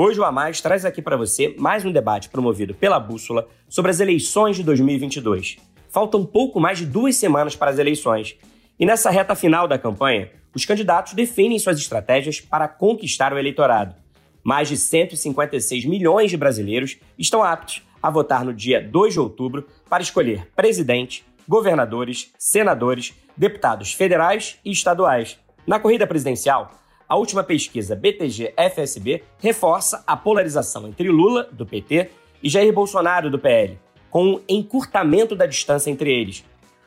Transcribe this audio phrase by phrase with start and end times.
[0.00, 3.90] Hoje o A Mais traz aqui para você mais um debate promovido pela Bússola sobre
[3.90, 5.56] as eleições de 2022.
[5.90, 8.36] Faltam pouco mais de duas semanas para as eleições.
[8.78, 13.96] E nessa reta final da campanha, os candidatos definem suas estratégias para conquistar o eleitorado.
[14.44, 19.66] Mais de 156 milhões de brasileiros estão aptos a votar no dia 2 de outubro
[19.90, 25.40] para escolher presidente, governadores, senadores, deputados federais e estaduais.
[25.66, 26.70] Na corrida presidencial,
[27.08, 32.10] a última pesquisa BTG-FSB reforça a polarização entre Lula, do PT,
[32.42, 33.78] e Jair Bolsonaro, do PL,
[34.10, 36.44] com um encurtamento da distância entre eles.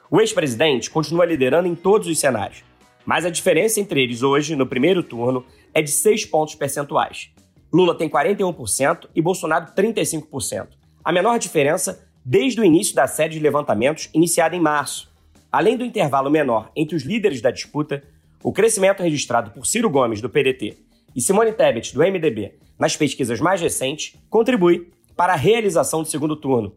[0.09, 2.63] O ex-presidente continua liderando em todos os cenários,
[3.05, 7.31] mas a diferença entre eles hoje, no primeiro turno, é de 6 pontos percentuais.
[7.73, 10.67] Lula tem 41% e Bolsonaro 35%.
[11.03, 15.11] A menor diferença desde o início da série de levantamentos iniciada em março.
[15.51, 18.03] Além do intervalo menor entre os líderes da disputa,
[18.43, 20.77] o crescimento registrado por Ciro Gomes, do PDT,
[21.15, 26.35] e Simone Tebet, do MDB, nas pesquisas mais recentes, contribui para a realização do segundo
[26.35, 26.73] turno.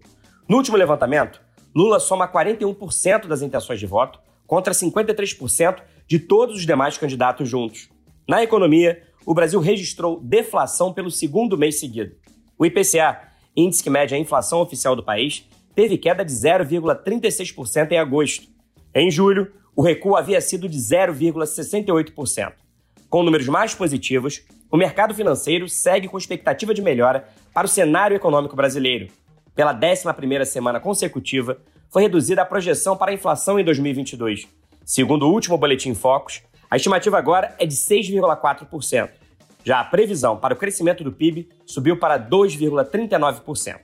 [0.49, 1.41] No último levantamento,
[1.75, 7.89] Lula soma 41% das intenções de voto contra 53% de todos os demais candidatos juntos.
[8.29, 12.15] Na economia, o Brasil registrou deflação pelo segundo mês seguido.
[12.59, 13.21] O IPCA,
[13.57, 18.47] índice que mede a inflação oficial do país, teve queda de 0,36% em agosto.
[18.95, 22.53] Em julho, o recuo havia sido de 0,68%.
[23.09, 28.17] Com números mais positivos, o mercado financeiro segue com expectativa de melhora para o cenário
[28.17, 29.09] econômico brasileiro.
[29.55, 31.59] Pela 11ª semana consecutiva,
[31.91, 34.49] foi reduzida a projeção para a inflação em 2022.
[34.85, 39.11] Segundo o último Boletim Focus, a estimativa agora é de 6,4%.
[39.65, 43.79] Já a previsão para o crescimento do PIB subiu para 2,39%.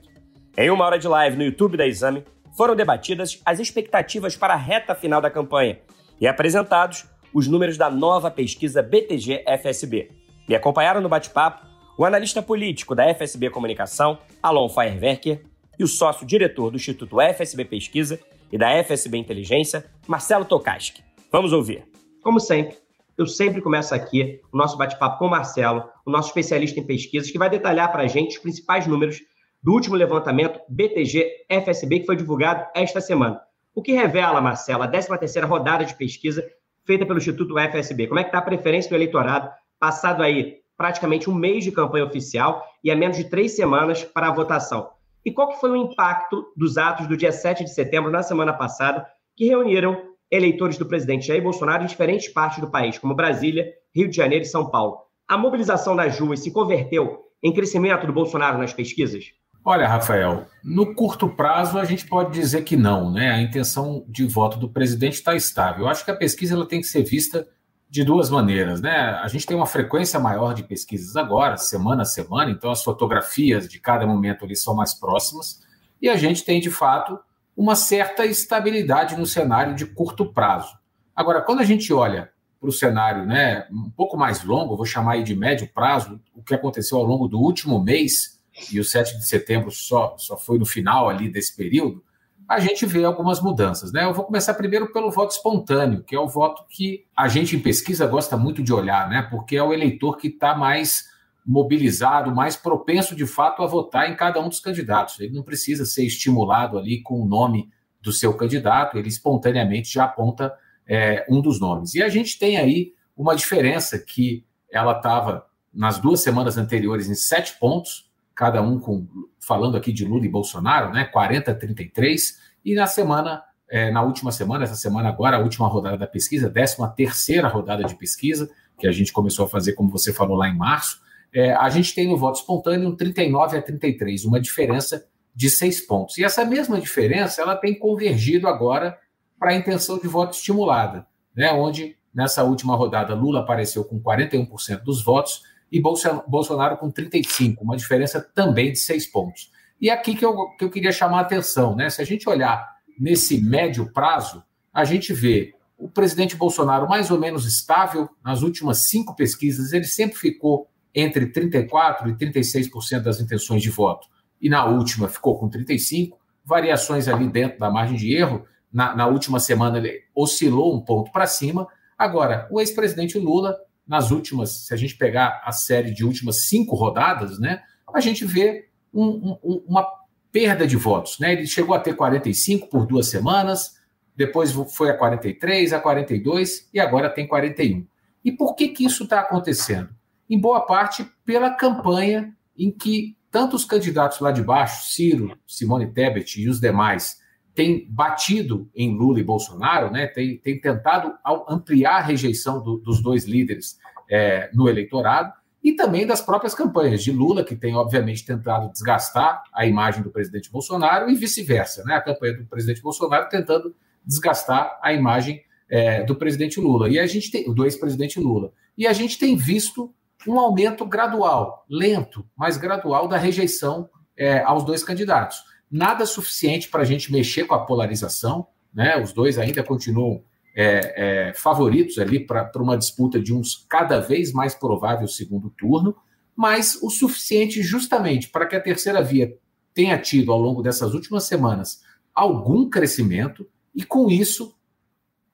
[0.57, 2.25] Em uma hora de live no YouTube da Exame,
[2.55, 5.79] foram debatidas as expectativas para a reta final da campanha
[6.19, 10.11] e apresentados os números da nova pesquisa BTG-FSB.
[10.47, 11.65] Me acompanharam no bate-papo
[11.97, 15.45] o analista político da FSB Comunicação, Alon Feierwerker,
[15.79, 18.19] e o sócio-diretor do Instituto FSB Pesquisa
[18.51, 21.03] e da FSB Inteligência, Marcelo Tokaski.
[21.31, 21.83] Vamos ouvir.
[22.21, 22.77] Como sempre,
[23.17, 27.31] eu sempre começo aqui o nosso bate-papo com o Marcelo, o nosso especialista em pesquisas,
[27.31, 29.21] que vai detalhar para a gente os principais números
[29.61, 33.41] do último levantamento BTG-FSB que foi divulgado esta semana.
[33.73, 36.43] O que revela, Marcela, a 13ª rodada de pesquisa
[36.85, 38.07] feita pelo Instituto FSB.
[38.07, 39.49] Como é que está a preferência do eleitorado,
[39.79, 44.27] passado aí praticamente um mês de campanha oficial e a menos de três semanas para
[44.27, 44.89] a votação?
[45.23, 48.51] E qual que foi o impacto dos atos do dia 7 de setembro, na semana
[48.51, 49.05] passada,
[49.35, 50.01] que reuniram
[50.31, 54.43] eleitores do presidente Jair Bolsonaro em diferentes partes do país, como Brasília, Rio de Janeiro
[54.43, 54.97] e São Paulo?
[55.27, 59.31] A mobilização das ruas se converteu em crescimento do Bolsonaro nas pesquisas?
[59.63, 63.31] Olha, Rafael, no curto prazo a gente pode dizer que não, né?
[63.31, 65.85] A intenção de voto do presidente está estável.
[65.85, 67.47] Eu acho que a pesquisa ela tem que ser vista
[67.87, 69.19] de duas maneiras, né?
[69.21, 73.67] A gente tem uma frequência maior de pesquisas agora, semana a semana, então as fotografias
[73.67, 75.61] de cada momento ali são mais próximas,
[76.01, 77.19] e a gente tem de fato
[77.55, 80.73] uma certa estabilidade no cenário de curto prazo.
[81.15, 85.13] Agora, quando a gente olha para o cenário né, um pouco mais longo, vou chamar
[85.13, 88.40] aí de médio prazo, o que aconteceu ao longo do último mês,
[88.71, 92.03] e o 7 de setembro só, só foi no final ali desse período,
[92.47, 93.93] a gente vê algumas mudanças.
[93.93, 94.03] Né?
[94.03, 97.61] Eu vou começar primeiro pelo voto espontâneo, que é o voto que a gente em
[97.61, 99.21] pesquisa gosta muito de olhar, né?
[99.21, 101.09] porque é o eleitor que está mais
[101.45, 105.19] mobilizado, mais propenso de fato a votar em cada um dos candidatos.
[105.19, 107.69] Ele não precisa ser estimulado ali com o nome
[108.01, 110.53] do seu candidato, ele espontaneamente já aponta
[110.87, 111.95] é, um dos nomes.
[111.95, 117.15] E a gente tem aí uma diferença que ela estava nas duas semanas anteriores em
[117.15, 118.10] sete pontos,
[118.41, 119.07] cada um com
[119.39, 121.05] falando aqui de Lula e Bolsonaro, né?
[121.05, 125.95] 40 33 e na semana é, na última semana, essa semana agora, a última rodada
[125.95, 128.49] da pesquisa, 13 terceira rodada de pesquisa,
[128.79, 130.99] que a gente começou a fazer, como você falou lá em março,
[131.31, 135.05] é, a gente tem no voto espontâneo um 39 a 33, uma diferença
[135.35, 136.17] de seis pontos.
[136.17, 138.97] E essa mesma diferença ela tem convergido agora
[139.39, 141.05] para a intenção de voto estimulada,
[141.35, 141.53] né?
[141.53, 147.77] onde nessa última rodada Lula apareceu com 41% dos votos e Bolsonaro com 35, uma
[147.77, 149.51] diferença também de seis pontos.
[149.79, 151.89] E aqui que eu, que eu queria chamar a atenção, né?
[151.89, 157.19] Se a gente olhar nesse médio prazo, a gente vê o presidente Bolsonaro mais ou
[157.19, 163.63] menos estável nas últimas cinco pesquisas, ele sempre ficou entre 34% e 36% das intenções
[163.63, 164.07] de voto.
[164.39, 166.11] E na última ficou com 35%,
[166.43, 168.45] variações ali dentro da margem de erro.
[168.71, 171.67] Na, na última semana ele oscilou um ponto para cima.
[171.97, 173.57] Agora, o ex-presidente Lula,
[173.91, 177.61] nas últimas, se a gente pegar a série de últimas cinco rodadas, né,
[177.93, 179.85] a gente vê um, um, uma
[180.31, 181.19] perda de votos.
[181.19, 181.33] Né?
[181.33, 183.75] Ele chegou a ter 45 por duas semanas,
[184.15, 187.85] depois foi a 43, a 42 e agora tem 41.
[188.23, 189.89] E por que, que isso está acontecendo?
[190.29, 195.91] Em boa parte pela campanha em que tanto os candidatos lá de baixo, Ciro, Simone
[195.91, 197.19] Tebet e os demais,
[197.53, 200.07] têm batido em Lula e Bolsonaro, né?
[200.07, 201.13] tem, tem tentado
[201.49, 203.77] ampliar a rejeição do, dos dois líderes
[204.09, 205.33] é, no eleitorado,
[205.63, 210.09] e também das próprias campanhas de Lula, que tem, obviamente, tentado desgastar a imagem do
[210.09, 211.95] presidente Bolsonaro, e vice-versa, né?
[211.95, 217.05] a campanha do presidente Bolsonaro tentando desgastar a imagem é, do presidente Lula, e a
[217.05, 218.51] gente tem, do ex-presidente Lula.
[218.77, 219.93] E a gente tem visto
[220.27, 225.50] um aumento gradual, lento, mas gradual, da rejeição é, aos dois candidatos.
[225.71, 229.01] Nada suficiente para a gente mexer com a polarização, né?
[229.01, 230.23] Os dois ainda continuam
[230.55, 235.95] é, é, favoritos ali para uma disputa de uns cada vez mais provável segundo turno,
[236.35, 239.33] mas o suficiente justamente para que a terceira via
[239.73, 241.81] tenha tido ao longo dessas últimas semanas
[242.13, 244.53] algum crescimento e com isso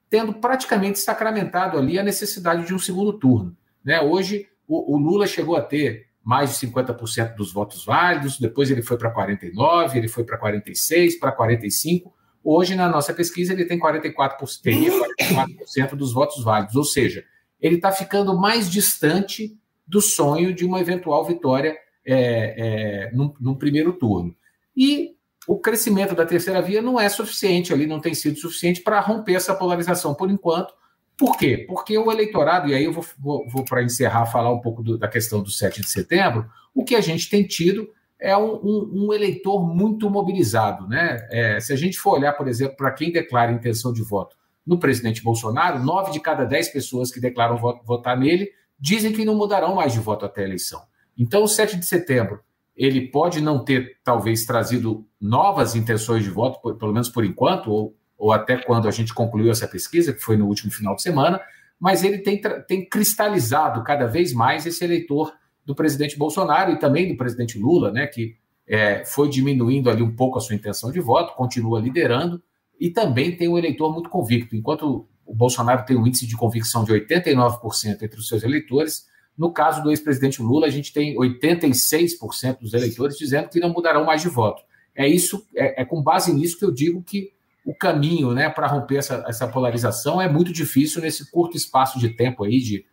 [0.08, 3.56] tendo praticamente sacramentado ali a necessidade de um segundo turno.
[3.84, 4.00] Né?
[4.00, 8.82] Hoje o, o Lula chegou a ter mais de 50% dos votos válidos, depois ele
[8.82, 12.02] foi para 49%, ele foi para 46%, para 45%.
[12.44, 17.24] Hoje, na nossa pesquisa, ele tem 44%, teria 44% dos votos válidos, ou seja,
[17.58, 23.54] ele está ficando mais distante do sonho de uma eventual vitória é, é, num, num,
[23.54, 24.36] primeiro turno.
[24.76, 25.12] E
[25.46, 29.32] o crescimento da terceira via não é suficiente ali, não tem sido suficiente para romper
[29.32, 30.74] essa polarização por enquanto.
[31.18, 31.64] Por quê?
[31.68, 34.96] Porque o eleitorado, e aí eu vou, vou, vou para encerrar, falar um pouco do,
[34.96, 39.06] da questão do 7 de setembro, o que a gente tem tido é um, um,
[39.06, 40.86] um eleitor muito mobilizado.
[40.86, 41.26] Né?
[41.30, 44.78] É, se a gente for olhar, por exemplo, para quem declara intenção de voto no
[44.78, 49.34] presidente Bolsonaro, nove de cada dez pessoas que declaram voto, votar nele dizem que não
[49.34, 50.82] mudarão mais de voto até a eleição.
[51.16, 52.40] Então, o 7 de setembro,
[52.76, 57.96] ele pode não ter, talvez, trazido novas intenções de voto, pelo menos por enquanto, ou
[58.18, 61.40] ou até quando a gente concluiu essa pesquisa, que foi no último final de semana,
[61.78, 65.32] mas ele tem, tem cristalizado cada vez mais esse eleitor
[65.64, 68.36] do presidente Bolsonaro e também do presidente Lula, né, que
[68.66, 72.42] é, foi diminuindo ali um pouco a sua intenção de voto, continua liderando,
[72.78, 74.56] e também tem um eleitor muito convicto.
[74.56, 79.06] Enquanto o Bolsonaro tem um índice de convicção de 89% entre os seus eleitores,
[79.36, 84.04] no caso do ex-presidente Lula, a gente tem 86% dos eleitores dizendo que não mudarão
[84.04, 84.62] mais de voto.
[84.94, 87.32] É isso, é, é com base nisso que eu digo que
[87.68, 92.08] o caminho né, para romper essa, essa polarização é muito difícil nesse curto espaço de
[92.08, 92.86] tempo aí, de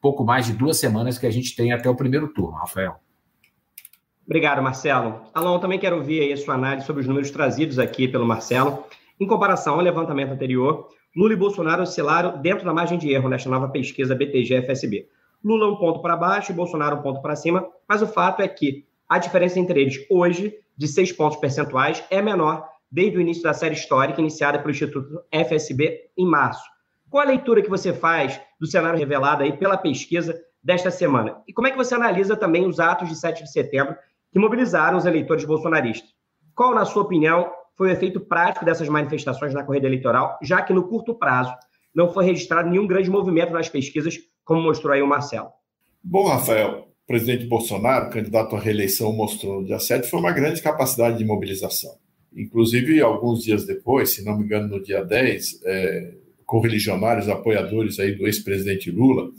[0.00, 2.96] pouco mais de duas semanas que a gente tem até o primeiro turno, Rafael.
[4.26, 5.20] Obrigado, Marcelo.
[5.32, 8.82] Alon, também quero ouvir aí a sua análise sobre os números trazidos aqui pelo Marcelo.
[9.20, 13.48] Em comparação ao levantamento anterior, Lula e Bolsonaro oscilaram dentro da margem de erro nesta
[13.48, 15.06] nova pesquisa BTG-FSB.
[15.44, 18.48] Lula um ponto para baixo e Bolsonaro um ponto para cima, mas o fato é
[18.48, 23.42] que a diferença entre eles hoje, de seis pontos percentuais, é menor desde o início
[23.42, 26.64] da série histórica iniciada pelo Instituto FSB em março.
[27.10, 31.42] Qual a leitura que você faz do cenário revelado aí pela pesquisa desta semana?
[31.46, 33.96] E como é que você analisa também os atos de 7 de setembro
[34.32, 36.10] que mobilizaram os eleitores bolsonaristas?
[36.54, 40.72] Qual, na sua opinião, foi o efeito prático dessas manifestações na corrida eleitoral, já que
[40.72, 41.54] no curto prazo
[41.94, 45.50] não foi registrado nenhum grande movimento nas pesquisas, como mostrou aí o Marcelo?
[46.02, 50.62] Bom, Rafael, o presidente Bolsonaro, candidato à reeleição, mostrou no dia 7, foi uma grande
[50.62, 51.92] capacidade de mobilização.
[52.36, 56.14] Inclusive, alguns dias depois, se não me engano, no dia 10, é,
[56.44, 59.30] correligionários, apoiadores aí do ex-presidente Lula,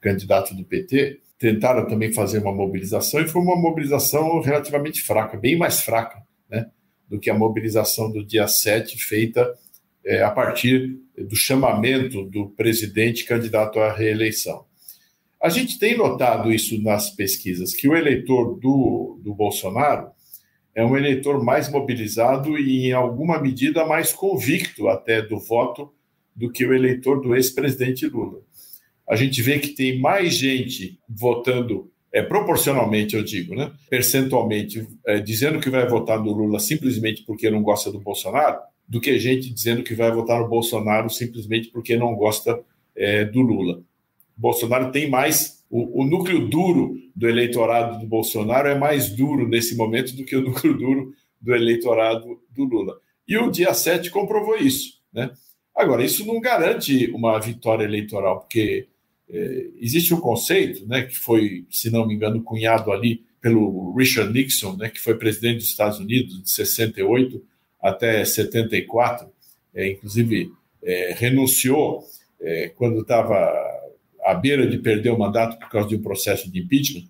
[0.00, 5.56] candidato do PT, tentaram também fazer uma mobilização e foi uma mobilização relativamente fraca, bem
[5.56, 6.70] mais fraca né,
[7.08, 9.54] do que a mobilização do dia 7, feita
[10.04, 14.64] é, a partir do chamamento do presidente candidato à reeleição.
[15.42, 20.10] A gente tem notado isso nas pesquisas, que o eleitor do, do Bolsonaro
[20.80, 25.92] é um eleitor mais mobilizado e, em alguma medida, mais convicto até do voto
[26.34, 28.40] do que o eleitor do ex-presidente Lula.
[29.06, 35.20] A gente vê que tem mais gente votando, é, proporcionalmente, eu digo, né, percentualmente, é,
[35.20, 39.52] dizendo que vai votar no Lula simplesmente porque não gosta do Bolsonaro, do que gente
[39.52, 42.58] dizendo que vai votar no Bolsonaro simplesmente porque não gosta
[42.96, 43.82] é, do Lula.
[44.34, 45.59] Bolsonaro tem mais.
[45.70, 50.34] O, o, núcleo duro do eleitorado do Bolsonaro é mais duro nesse momento do que
[50.34, 52.98] o núcleo duro do eleitorado do Lula.
[53.26, 55.00] E o dia 7 comprovou isso.
[55.12, 55.30] Né?
[55.74, 58.88] Agora, isso não garante uma vitória eleitoral, porque
[59.28, 64.32] é, existe um conceito né, que foi, se não me engano, cunhado ali pelo Richard
[64.32, 67.42] Nixon, né, que foi presidente dos Estados Unidos de 68
[67.80, 69.28] até 74,
[69.74, 72.04] é, inclusive é, renunciou
[72.40, 73.36] é, quando estava
[74.30, 77.04] à beira de perder o mandato por causa de um processo de impeachment,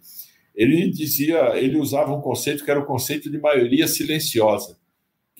[0.54, 4.76] ele dizia, ele usava um conceito que era o conceito de maioria silenciosa.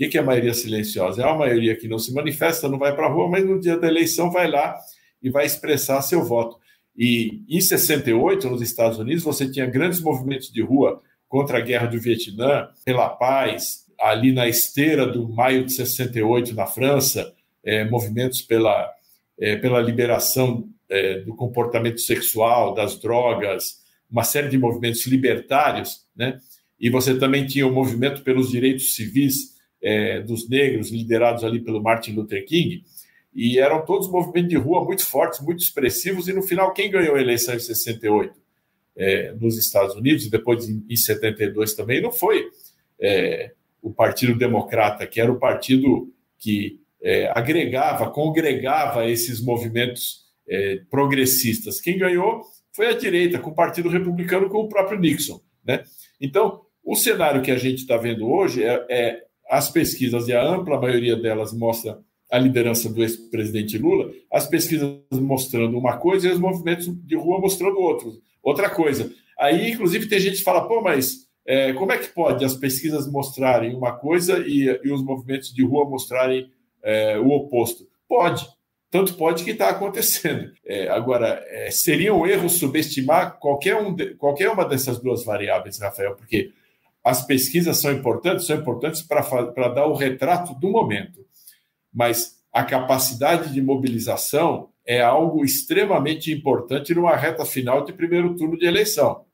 [0.00, 1.22] O que é maioria silenciosa?
[1.22, 3.76] É uma maioria que não se manifesta, não vai para a rua, mas no dia
[3.76, 4.74] da eleição vai lá
[5.22, 6.58] e vai expressar seu voto.
[6.96, 11.86] E em 68, nos Estados Unidos, você tinha grandes movimentos de rua contra a guerra
[11.86, 18.40] do Vietnã, pela paz, ali na esteira do maio de 68 na França, é, movimentos
[18.40, 18.90] pela,
[19.38, 23.80] é, pela liberação é, do comportamento sexual, das drogas,
[24.10, 26.38] uma série de movimentos libertários, né?
[26.78, 31.82] E você também tinha o movimento pelos direitos civis é, dos negros, liderados ali pelo
[31.82, 32.82] Martin Luther King,
[33.34, 37.14] e eram todos movimentos de rua muito fortes, muito expressivos, e no final, quem ganhou
[37.14, 38.34] a eleição em 68
[38.96, 42.48] é, nos Estados Unidos, e depois em 72 também, não foi
[43.00, 50.80] é, o Partido Democrata, que era o partido que é, agregava, congregava esses movimentos é,
[50.90, 51.80] progressistas.
[51.80, 52.42] Quem ganhou
[52.72, 55.40] foi a direita, com o Partido Republicano, com o próprio Nixon.
[55.64, 55.82] Né?
[56.20, 60.42] Então, o cenário que a gente está vendo hoje é, é, as pesquisas, e a
[60.42, 61.98] ampla maioria delas mostra
[62.30, 67.40] a liderança do ex-presidente Lula, as pesquisas mostrando uma coisa e os movimentos de rua
[67.40, 69.12] mostrando outro, outra coisa.
[69.38, 73.10] Aí, inclusive, tem gente que fala, pô, mas é, como é que pode as pesquisas
[73.10, 76.48] mostrarem uma coisa e, e os movimentos de rua mostrarem
[76.82, 77.88] é, o oposto?
[78.08, 78.46] Pode.
[78.90, 80.52] Tanto pode que está acontecendo.
[80.66, 85.78] É, agora, é, seria um erro subestimar qualquer, um de, qualquer uma dessas duas variáveis,
[85.78, 86.52] Rafael, porque
[87.04, 91.24] as pesquisas são importantes, são importantes para dar o retrato do momento
[91.92, 98.56] mas a capacidade de mobilização é algo extremamente importante numa reta final de primeiro turno
[98.56, 99.24] de eleição.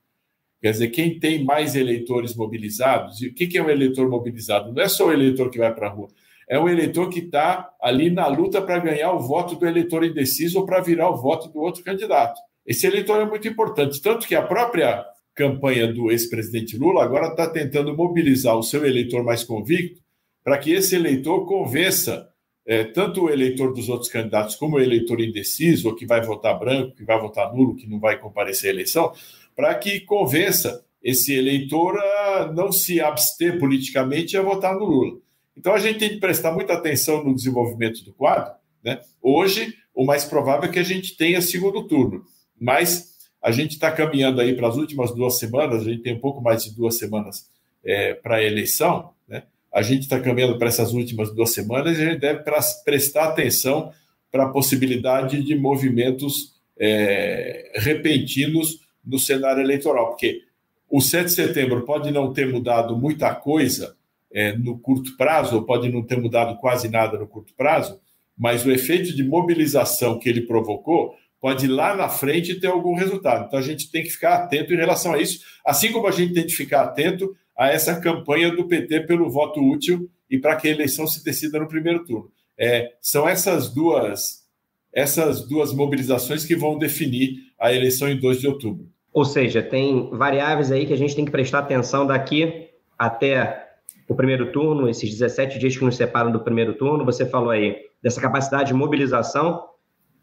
[0.60, 4.72] Quer dizer, quem tem mais eleitores mobilizados, e o que é um eleitor mobilizado?
[4.72, 6.08] Não é só o eleitor que vai para a rua,
[6.48, 10.60] é um eleitor que está ali na luta para ganhar o voto do eleitor indeciso
[10.60, 12.40] ou para virar o voto do outro candidato.
[12.64, 17.48] Esse eleitor é muito importante, tanto que a própria campanha do ex-presidente Lula agora está
[17.48, 20.00] tentando mobilizar o seu eleitor mais convicto
[20.42, 22.28] para que esse eleitor convença
[22.66, 26.58] é, tanto o eleitor dos outros candidatos como o eleitor indeciso, ou que vai votar
[26.58, 29.12] branco, que vai votar nulo, que não vai comparecer à eleição,
[29.54, 35.18] para que convença esse eleitor a não se abster politicamente a votar no Lula.
[35.56, 38.52] Então a gente tem que prestar muita atenção no desenvolvimento do quadro.
[38.84, 39.00] Né?
[39.22, 42.24] Hoje, o mais provável é que a gente tenha segundo turno,
[42.60, 46.20] mas a gente está caminhando aí para as últimas duas semanas, a gente tem um
[46.20, 47.48] pouco mais de duas semanas
[47.84, 49.44] é, para a eleição, né?
[49.72, 52.44] a gente está caminhando para essas últimas duas semanas e a gente deve
[52.84, 53.92] prestar atenção
[54.30, 60.42] para a possibilidade de movimentos é, repentinos no cenário eleitoral, porque
[60.90, 63.95] o 7 de setembro pode não ter mudado muita coisa
[64.32, 68.00] é, no curto prazo, ou pode não ter mudado quase nada no curto prazo,
[68.36, 73.46] mas o efeito de mobilização que ele provocou pode lá na frente ter algum resultado.
[73.46, 76.34] Então a gente tem que ficar atento em relação a isso, assim como a gente
[76.34, 80.68] tem que ficar atento a essa campanha do PT pelo voto útil e para que
[80.68, 82.30] a eleição se decida no primeiro turno.
[82.58, 84.46] É, são essas duas
[84.92, 88.88] essas duas mobilizações que vão definir a eleição em 2 de outubro.
[89.12, 93.65] Ou seja, tem variáveis aí que a gente tem que prestar atenção daqui até
[94.08, 97.04] o primeiro turno, esses 17 dias que nos separam do primeiro turno.
[97.04, 99.64] Você falou aí dessa capacidade de mobilização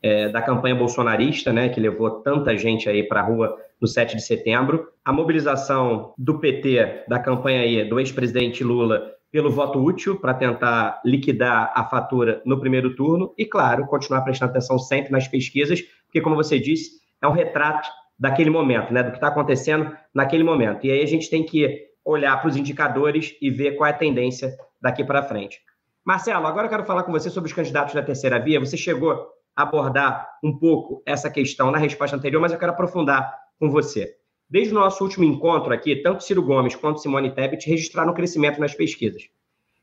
[0.02, 4.16] é, da campanha bolsonarista, né, que levou tanta gente aí para a rua no 7
[4.16, 10.20] de setembro, a mobilização do PT, da campanha aí do ex-presidente Lula pelo voto útil
[10.20, 15.28] para tentar liquidar a fatura no primeiro turno e, claro, continuar prestando atenção sempre nas
[15.28, 19.92] pesquisas, porque, como você disse, é um retrato daquele momento, né, do que está acontecendo
[20.14, 20.86] naquele momento.
[20.86, 23.98] E aí a gente tem que olhar para os indicadores e ver qual é a
[23.98, 25.60] tendência daqui para frente.
[26.06, 28.60] Marcelo, agora eu quero falar com você sobre os candidatos da terceira via.
[28.60, 33.70] Você chegou abordar um pouco essa questão na resposta anterior, mas eu quero aprofundar com
[33.70, 34.16] você.
[34.50, 38.74] Desde o nosso último encontro aqui, tanto Ciro Gomes quanto Simone Tebet registraram crescimento nas
[38.74, 39.24] pesquisas.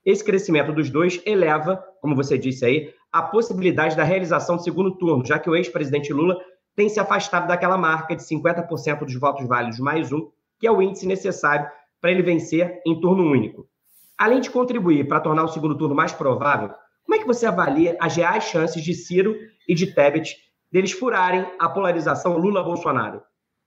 [0.04, 4.96] Esse crescimento dos dois eleva, como você disse aí, a possibilidade da realização do segundo
[4.96, 6.38] turno, já que o ex-presidente Lula
[6.76, 10.80] tem se afastado daquela marca de 50% dos votos válidos mais um, que é o
[10.80, 11.68] índice necessário
[12.00, 13.68] para ele vencer em turno único.
[14.16, 16.70] Além de contribuir para tornar o segundo turno mais provável,
[17.04, 19.36] como é que você avalia as reais chances de Ciro
[19.68, 20.36] e de Tebet
[20.70, 23.22] deles furarem a polarização Lula-Bolsonaro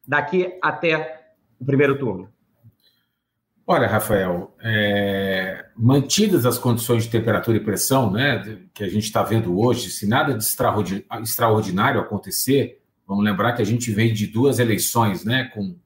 [0.08, 2.30] daqui até o primeiro turno?
[3.66, 9.24] Olha, Rafael, é, mantidas as condições de temperatura e pressão né, que a gente está
[9.24, 10.44] vendo hoje, se nada de
[11.22, 15.78] extraordinário acontecer, vamos lembrar que a gente vem de duas eleições, né, com,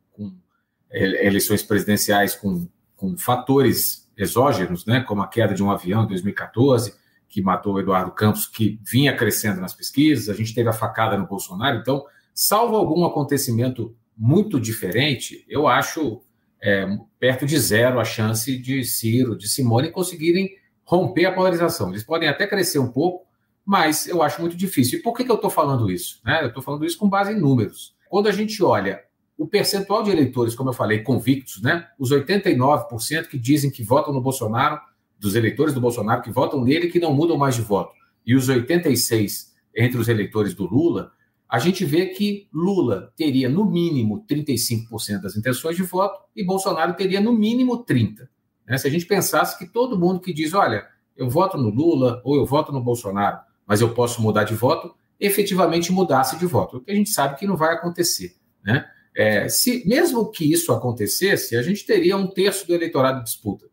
[0.91, 6.93] eleições presidenciais com, com fatores exógenos, né, como a queda de um avião em 2014,
[7.29, 11.17] que matou o Eduardo Campos, que vinha crescendo nas pesquisas, a gente teve a facada
[11.17, 11.77] no Bolsonaro.
[11.77, 16.21] Então, salvo algum acontecimento muito diferente, eu acho
[16.61, 16.87] é,
[17.19, 20.49] perto de zero a chance de Ciro, de Simone conseguirem
[20.83, 21.89] romper a polarização.
[21.89, 23.27] Eles podem até crescer um pouco,
[23.65, 24.99] mas eu acho muito difícil.
[24.99, 26.21] E por que, que eu estou falando isso?
[26.25, 26.41] Né?
[26.41, 27.95] Eu estou falando isso com base em números.
[28.09, 29.03] Quando a gente olha
[29.37, 31.87] o percentual de eleitores, como eu falei, convictos, né?
[31.99, 34.79] os 89% que dizem que votam no Bolsonaro,
[35.19, 37.93] dos eleitores do Bolsonaro que votam nele que não mudam mais de voto,
[38.25, 41.11] e os 86% entre os eleitores do Lula,
[41.47, 46.93] a gente vê que Lula teria no mínimo 35% das intenções de voto e Bolsonaro
[46.95, 48.27] teria no mínimo 30%.
[48.67, 48.77] Né?
[48.77, 52.35] Se a gente pensasse que todo mundo que diz, olha, eu voto no Lula ou
[52.35, 56.81] eu voto no Bolsonaro, mas eu posso mudar de voto, efetivamente mudasse de voto, o
[56.81, 58.35] que a gente sabe que não vai acontecer.
[58.63, 58.85] Né?
[59.17, 63.65] É, se Mesmo que isso acontecesse, a gente teria um terço do eleitorado em disputa.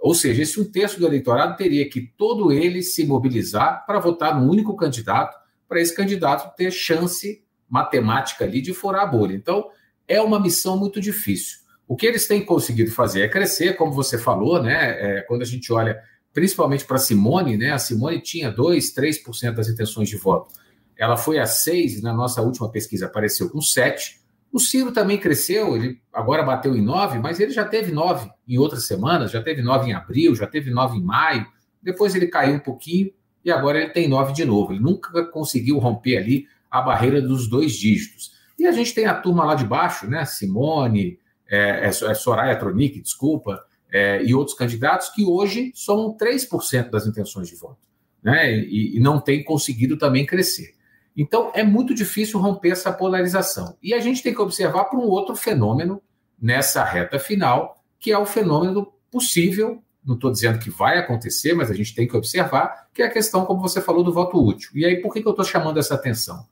[0.00, 4.40] Ou seja, esse um terço do eleitorado teria que todo ele se mobilizar para votar
[4.40, 5.36] no único candidato
[5.68, 9.34] para esse candidato ter chance matemática ali de furar a bolha.
[9.34, 9.68] Então,
[10.08, 11.58] é uma missão muito difícil.
[11.86, 15.18] O que eles têm conseguido fazer é crescer, como você falou, né?
[15.18, 16.00] É, quando a gente olha
[16.32, 17.72] principalmente para Simone, né?
[17.72, 20.52] A Simone tinha 2, 3% das intenções de voto.
[20.96, 24.24] Ela foi a 6, na nossa última pesquisa apareceu com 7.
[24.56, 28.56] O Ciro também cresceu, ele agora bateu em 9, mas ele já teve 9 em
[28.56, 31.46] outras semanas, já teve 9 em abril, já teve 9 em maio,
[31.82, 33.12] depois ele caiu um pouquinho,
[33.44, 34.72] e agora ele tem nove de novo.
[34.72, 38.32] Ele nunca conseguiu romper ali a barreira dos dois dígitos.
[38.58, 40.24] E a gente tem a turma lá de baixo, né?
[40.24, 46.88] Simone, é, é, é Soraya Tronic, desculpa, é, e outros candidatos que hoje somam 3%
[46.88, 47.86] das intenções de voto,
[48.22, 48.56] né?
[48.56, 50.75] E, e não tem conseguido também crescer.
[51.16, 53.76] Então é muito difícil romper essa polarização.
[53.82, 56.02] E a gente tem que observar para um outro fenômeno
[56.40, 61.68] nessa reta final, que é o fenômeno possível não estou dizendo que vai acontecer, mas
[61.68, 64.70] a gente tem que observar, que é a questão, como você falou, do voto útil.
[64.72, 66.46] E aí, por que, que eu estou chamando essa atenção?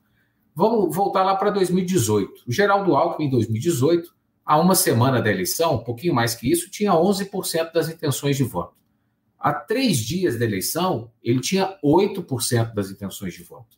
[0.53, 2.43] Vamos voltar lá para 2018.
[2.45, 4.13] O Geraldo Alckmin, em 2018,
[4.45, 8.43] há uma semana da eleição, um pouquinho mais que isso, tinha 11% das intenções de
[8.43, 8.75] voto.
[9.39, 13.77] Há três dias da eleição, ele tinha 8% das intenções de voto.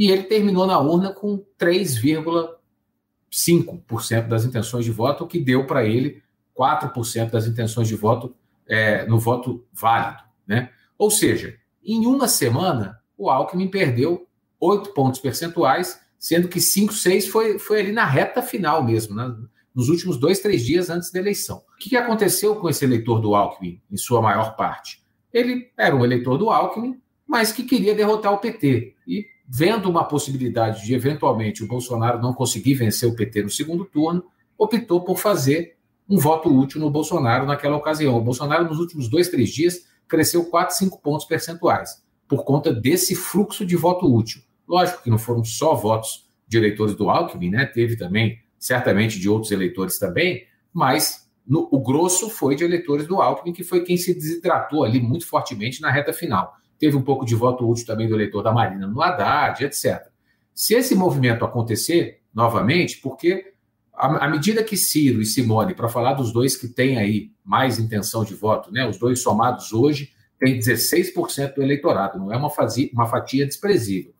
[0.00, 5.84] E ele terminou na urna com 3,5% das intenções de voto, o que deu para
[5.84, 6.22] ele
[6.58, 8.34] 4% das intenções de voto
[8.66, 10.22] é, no voto válido.
[10.46, 10.70] Né?
[10.96, 14.26] Ou seja, em uma semana, o Alckmin perdeu
[14.58, 19.36] oito pontos percentuais, sendo que cinco, seis foi, foi ali na reta final mesmo, né?
[19.74, 21.62] nos últimos dois, três dias antes da eleição.
[21.74, 25.02] O que aconteceu com esse eleitor do Alckmin, em sua maior parte?
[25.30, 28.94] Ele era um eleitor do Alckmin, mas que queria derrotar o PT.
[29.06, 33.84] E vendo uma possibilidade de, eventualmente, o Bolsonaro não conseguir vencer o PT no segundo
[33.84, 34.24] turno,
[34.56, 35.76] optou por fazer
[36.08, 38.16] um voto útil no Bolsonaro naquela ocasião.
[38.16, 43.16] O Bolsonaro, nos últimos dois, três dias, cresceu 4, 5 pontos percentuais, por conta desse
[43.16, 44.40] fluxo de voto útil.
[44.68, 47.66] Lógico que não foram só votos de eleitores do Alckmin, né?
[47.66, 53.20] teve também, certamente, de outros eleitores também, mas no, o grosso foi de eleitores do
[53.20, 56.54] Alckmin, que foi quem se desidratou ali muito fortemente na reta final.
[56.80, 60.08] Teve um pouco de voto útil também do eleitor da Marina no Haddad, etc.
[60.52, 63.52] Se esse movimento acontecer novamente, porque
[63.92, 68.24] à medida que Ciro e Simone, para falar dos dois que têm aí mais intenção
[68.24, 72.88] de voto, né, os dois somados hoje têm 16% do eleitorado, não é uma, fazia,
[72.94, 74.14] uma fatia desprezível.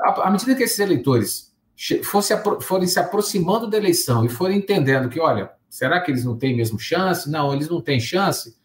[0.00, 1.54] À, medida que esses eleitores
[2.04, 6.38] fosse, forem se aproximando da eleição e forem entendendo que, olha, será que eles não
[6.38, 7.30] têm mesmo chance?
[7.30, 8.56] Não, eles não têm chance.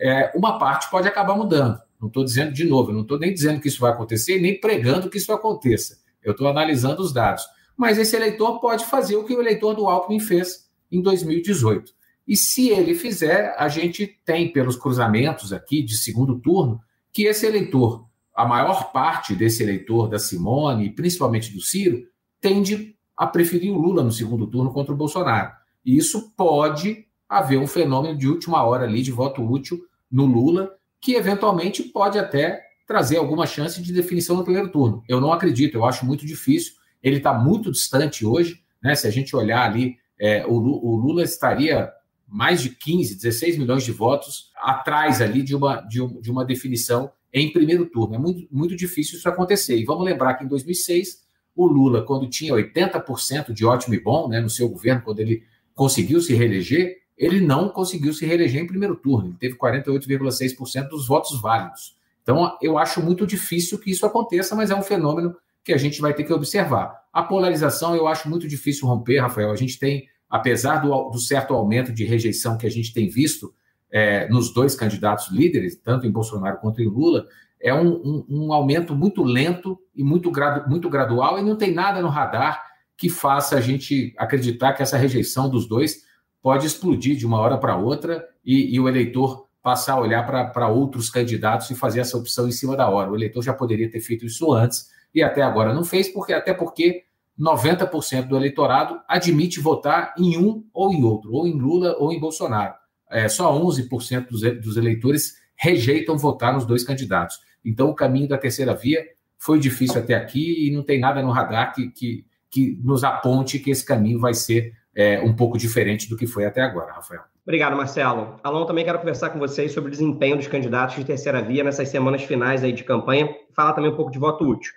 [0.00, 1.80] É, uma parte pode acabar mudando.
[2.02, 5.08] Não estou dizendo de novo, não estou nem dizendo que isso vai acontecer, nem pregando
[5.08, 5.98] que isso aconteça.
[6.22, 7.44] Eu estou analisando os dados
[7.76, 11.92] mas esse eleitor pode fazer o que o eleitor do Alckmin fez em 2018.
[12.26, 17.46] E se ele fizer, a gente tem, pelos cruzamentos aqui de segundo turno, que esse
[17.46, 22.06] eleitor, a maior parte desse eleitor da Simone, e principalmente do Ciro,
[22.40, 25.50] tende a preferir o Lula no segundo turno contra o Bolsonaro.
[25.84, 30.70] E isso pode haver um fenômeno de última hora ali de voto útil no Lula,
[31.02, 35.04] que eventualmente pode até trazer alguma chance de definição no primeiro turno.
[35.06, 38.94] Eu não acredito, eu acho muito difícil ele está muito distante hoje, né?
[38.94, 41.90] Se a gente olhar ali, é, o, o, Lula estaria
[42.28, 46.44] mais de 15, 16 milhões de votos atrás ali de uma, de, um, de uma
[46.44, 48.14] definição em primeiro turno.
[48.14, 49.76] É muito, muito difícil isso acontecer.
[49.76, 51.22] E vamos lembrar que em 2006,
[51.56, 55.42] o Lula, quando tinha 80% de ótimo e bom né, no seu governo, quando ele
[55.74, 59.28] conseguiu se reeleger, ele não conseguiu se reeleger em primeiro turno.
[59.28, 61.96] Ele teve 48,6% dos votos válidos.
[62.22, 66.00] Então, eu acho muito difícil que isso aconteça, mas é um fenômeno que a gente
[66.00, 67.02] vai ter que observar.
[67.12, 69.50] A polarização eu acho muito difícil romper, Rafael.
[69.50, 73.52] A gente tem, apesar do, do certo aumento de rejeição que a gente tem visto,
[73.90, 77.26] é, nos dois candidatos líderes, tanto em Bolsonaro quanto em Lula,
[77.60, 81.72] é um, um, um aumento muito lento e muito, gradu, muito gradual, e não tem
[81.72, 82.64] nada no radar
[82.96, 86.02] que faça a gente acreditar que essa rejeição dos dois
[86.42, 90.68] pode explodir de uma hora para outra e, e, o eleitor passar a olhar para
[90.68, 93.10] outros candidatos e fazer essa opção em cima da hora.
[93.10, 96.52] O eleitor já poderia ter feito isso antes e até agora não fez, porque até
[96.52, 97.04] porque
[97.38, 102.18] 90% do eleitorado admite votar em um ou em outro, ou em Lula ou em
[102.18, 102.74] Bolsonaro.
[103.08, 104.28] É, só 11%
[104.60, 107.38] dos, eleitores rejeitam votar nos dois candidatos.
[107.64, 109.04] Então, o caminho da terceira via
[109.38, 113.58] foi difícil até aqui e não tem nada no radar que, que, que nos aponte
[113.58, 117.22] que esse caminho vai ser é, um pouco diferente do que foi até agora, Rafael.
[117.42, 118.38] Obrigado, Marcelo.
[118.42, 121.88] Alon, também quero conversar com vocês sobre o desempenho dos candidatos de terceira via nessas
[121.88, 124.72] semanas finais aí de campanha falar também um pouco de voto útil.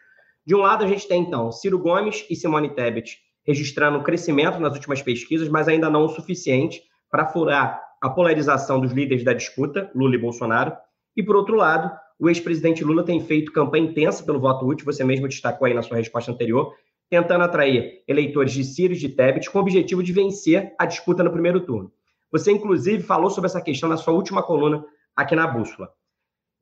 [0.45, 4.59] De um lado, a gente tem, então, Ciro Gomes e Simone Tebet registrando um crescimento
[4.59, 9.33] nas últimas pesquisas, mas ainda não o suficiente para furar a polarização dos líderes da
[9.33, 10.73] disputa, Lula e Bolsonaro.
[11.15, 15.03] E, por outro lado, o ex-presidente Lula tem feito campanha intensa pelo voto útil, você
[15.03, 16.73] mesmo destacou aí na sua resposta anterior,
[17.09, 21.23] tentando atrair eleitores de Ciro e de Tebet com o objetivo de vencer a disputa
[21.23, 21.91] no primeiro turno.
[22.31, 24.83] Você, inclusive, falou sobre essa questão na sua última coluna
[25.15, 25.89] aqui na Bússola.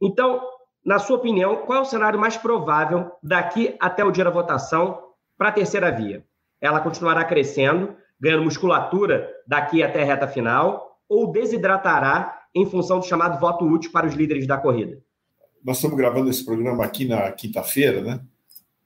[0.01, 0.41] Então,
[0.85, 5.01] na sua opinião, qual é o cenário mais provável daqui até o dia da votação
[5.37, 6.25] para a terceira via?
[6.59, 13.05] Ela continuará crescendo, ganhando musculatura daqui até a reta final, ou desidratará em função do
[13.05, 15.01] chamado voto útil para os líderes da corrida?
[15.63, 18.19] Nós estamos gravando esse programa aqui na quinta-feira, né?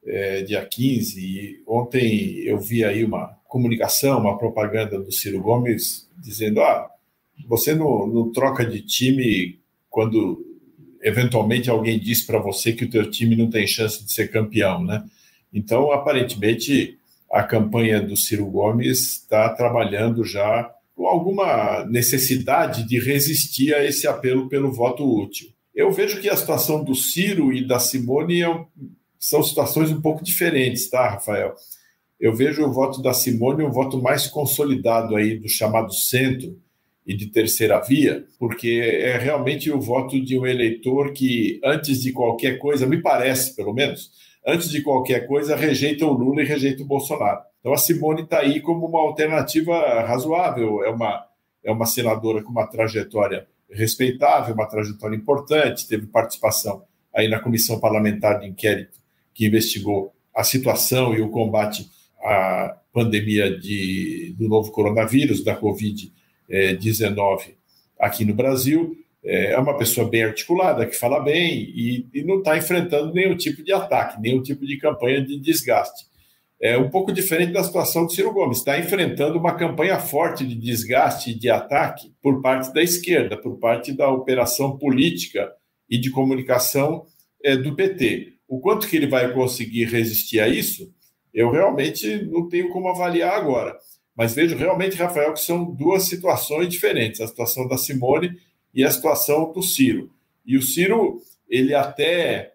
[0.09, 6.09] É, dia 15, e ontem eu vi aí uma comunicação, uma propaganda do Ciro Gomes
[6.17, 6.89] dizendo: ah,
[7.47, 10.45] você não, não troca de time quando
[11.01, 14.83] eventualmente alguém diz para você que o teu time não tem chance de ser campeão,
[14.83, 15.03] né?
[15.53, 16.97] Então, aparentemente,
[17.31, 24.07] a campanha do Ciro Gomes está trabalhando já com alguma necessidade de resistir a esse
[24.07, 25.49] apelo pelo voto útil.
[25.73, 28.65] Eu vejo que a situação do Ciro e da Simone é
[29.19, 31.55] são situações um pouco diferentes, tá, Rafael?
[32.19, 36.57] Eu vejo o voto da Simone um voto mais consolidado aí do chamado centro,
[37.07, 42.11] e de terceira via, porque é realmente o voto de um eleitor que, antes de
[42.11, 44.11] qualquer coisa, me parece, pelo menos,
[44.45, 47.39] antes de qualquer coisa, rejeita o Lula e rejeita o Bolsonaro.
[47.61, 51.25] Então a Simone está aí como uma alternativa razoável, é uma,
[51.63, 56.83] é uma senadora com uma trajetória respeitável, uma trajetória importante, teve participação
[57.15, 58.96] aí na comissão parlamentar de inquérito
[59.37, 61.87] que investigou a situação e o combate
[62.19, 66.11] à pandemia de, do novo coronavírus, da Covid-19
[66.49, 67.55] é, 19
[67.99, 68.97] aqui no Brasil.
[69.23, 73.37] É, é uma pessoa bem articulada, que fala bem e, e não está enfrentando nenhum
[73.37, 76.07] tipo de ataque, nenhum tipo de campanha de desgaste.
[76.59, 80.55] É um pouco diferente da situação do Ciro Gomes, está enfrentando uma campanha forte de
[80.55, 85.51] desgaste e de ataque por parte da esquerda, por parte da operação política
[85.87, 87.05] e de comunicação
[87.43, 88.36] é, do PT.
[88.47, 90.93] O quanto que ele vai conseguir resistir a isso,
[91.33, 93.77] eu realmente não tenho como avaliar agora.
[94.15, 98.37] Mas vejo realmente, Rafael, que são duas situações diferentes, a situação da Simone
[98.73, 100.09] e a situação do Ciro.
[100.45, 102.53] E o Ciro, ele até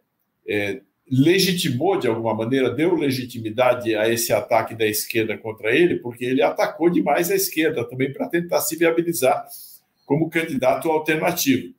[0.49, 6.25] é, legitimou, de alguma maneira, deu legitimidade a esse ataque da esquerda contra ele, porque
[6.25, 9.47] ele atacou demais a esquerda também para tentar se viabilizar
[10.07, 11.75] como candidato alternativo.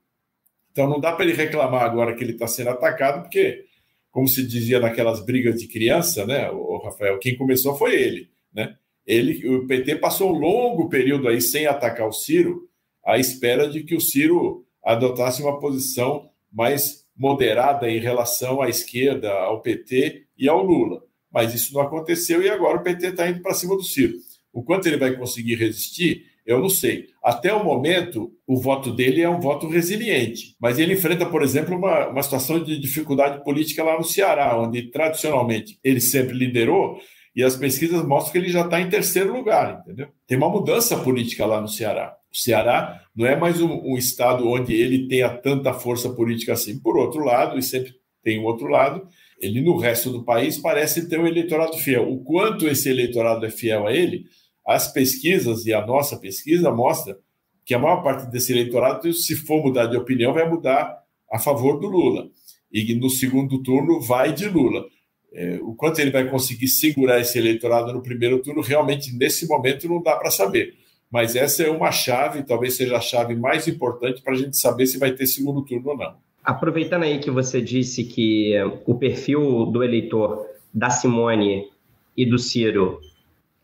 [0.72, 3.66] Então não dá para ele reclamar agora que ele está sendo atacado, porque,
[4.14, 8.78] como se dizia naquelas brigas de criança, né, o Rafael, quem começou foi ele, né?
[9.06, 12.70] ele, o PT passou um longo período aí sem atacar o Ciro,
[13.04, 19.32] à espera de que o Ciro adotasse uma posição mais moderada em relação à esquerda,
[19.32, 21.04] ao PT e ao Lula.
[21.32, 24.14] Mas isso não aconteceu e agora o PT está indo para cima do Ciro.
[24.54, 27.08] O quanto ele vai conseguir resistir, eu não sei.
[27.24, 31.78] Até o momento, o voto dele é um voto resiliente, mas ele enfrenta, por exemplo,
[31.78, 37.00] uma, uma situação de dificuldade política lá no Ceará, onde tradicionalmente ele sempre liderou
[37.36, 40.08] e as pesquisas mostram que ele já está em terceiro lugar, entendeu?
[40.28, 42.16] Tem uma mudança política lá no Ceará.
[42.32, 46.80] O Ceará não é mais um, um, estado onde ele tenha tanta força política assim.
[46.80, 49.08] Por outro lado, e sempre tem um outro lado,
[49.40, 52.10] ele no resto do país parece ter um eleitorado fiel.
[52.10, 54.26] O quanto esse eleitorado é fiel a ele,
[54.66, 57.18] as pesquisas e a nossa pesquisa mostra
[57.66, 61.80] que a maior parte desse eleitorado, se for mudar de opinião, vai mudar a favor
[61.80, 62.30] do Lula.
[62.72, 64.86] E no segundo turno vai de Lula
[65.34, 69.90] é, o quanto ele vai conseguir segurar esse eleitorado no primeiro turno, realmente nesse momento
[69.90, 70.76] não dá para saber.
[71.12, 74.86] Mas essa é uma chave, talvez seja a chave mais importante para a gente saber
[74.86, 76.16] se vai ter segundo turno ou não.
[76.44, 78.54] Aproveitando aí que você disse que
[78.86, 81.68] o perfil do eleitor da Simone
[82.16, 83.00] e do Ciro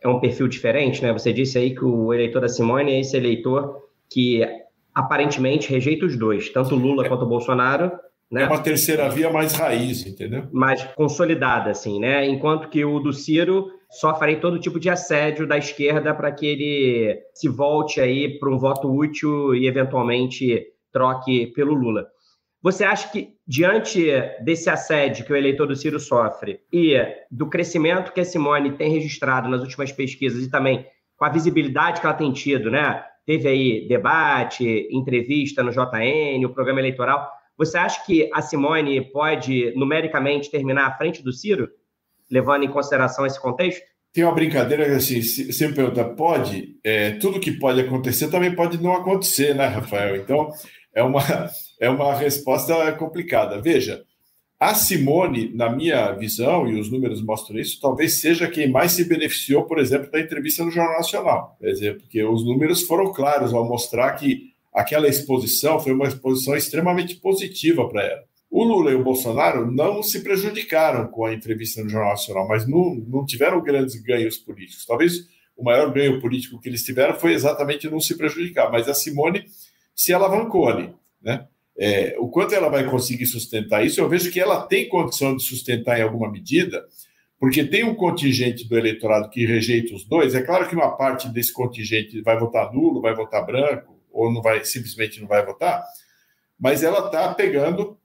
[0.01, 1.12] é um perfil diferente, né?
[1.12, 4.41] Você disse aí que o eleitor da Simone é esse eleitor que
[4.93, 7.91] aparentemente rejeita os dois, tanto Lula quanto Bolsonaro.
[8.31, 8.43] Né?
[8.43, 10.47] É uma terceira via mais raiz, entendeu?
[10.51, 12.27] Mais consolidada, assim, né?
[12.27, 17.19] Enquanto que o do Ciro sofre todo tipo de assédio da esquerda para que ele
[17.33, 22.05] se volte aí para um voto útil e eventualmente troque pelo Lula.
[22.62, 24.12] Você acha que, diante
[24.43, 26.93] desse assédio que o eleitor do Ciro sofre e
[27.32, 32.02] do crescimento que a Simone tem registrado nas últimas pesquisas e também com a visibilidade
[32.02, 33.04] que ela tem tido, né?
[33.26, 37.30] Teve aí debate, entrevista no JN, o programa eleitoral.
[37.58, 41.69] Você acha que a Simone pode, numericamente, terminar à frente do Ciro,
[42.30, 43.84] levando em consideração esse contexto?
[44.12, 46.78] Tem uma brincadeira que, assim, me pergunta, pode?
[46.84, 50.15] É, tudo que pode acontecer também pode não acontecer, né, Rafael?
[50.15, 50.50] Então,
[50.93, 51.21] é uma,
[51.80, 53.62] é uma resposta complicada.
[53.62, 54.04] Veja,
[54.60, 59.06] a Simone, na minha visão, e os números mostram isso, talvez seja quem mais se
[59.06, 61.56] beneficiou, por exemplo, da entrevista no Jornal Nacional.
[61.62, 66.58] Quer dizer, porque os números foram claros ao mostrar que aquela exposição foi uma exposição
[66.58, 68.23] extremamente positiva para ela.
[68.52, 72.67] O Lula e o Bolsonaro não se prejudicaram com a entrevista no Jornal Nacional, mas
[72.67, 74.86] não, não tiveram grandes ganhos políticos.
[74.86, 78.93] Talvez o maior ganho político que eles tiveram foi exatamente não se prejudicar, mas a
[78.93, 79.45] Simone
[79.99, 81.45] se alavancou ali, né?
[81.77, 85.43] É, o quanto ela vai conseguir sustentar isso, eu vejo que ela tem condição de
[85.43, 86.85] sustentar em alguma medida,
[87.38, 90.33] porque tem um contingente do eleitorado que rejeita os dois.
[90.35, 94.41] É claro que uma parte desse contingente vai votar nulo, vai votar branco, ou não
[94.41, 95.83] vai simplesmente não vai votar,
[96.57, 97.97] mas ela está pegando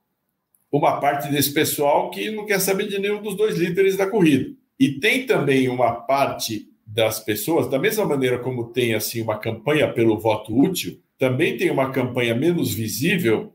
[0.73, 4.53] uma parte desse pessoal que não quer saber de nenhum dos dois líderes da corrida.
[4.81, 9.93] E tem também uma parte das pessoas, da mesma maneira como tem assim uma campanha
[9.93, 13.55] pelo voto útil, também tem uma campanha menos visível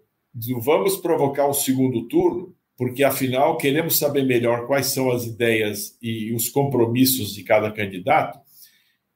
[0.61, 6.33] vamos provocar o segundo turno, porque afinal queremos saber melhor quais são as ideias e
[6.33, 8.39] os compromissos de cada candidato.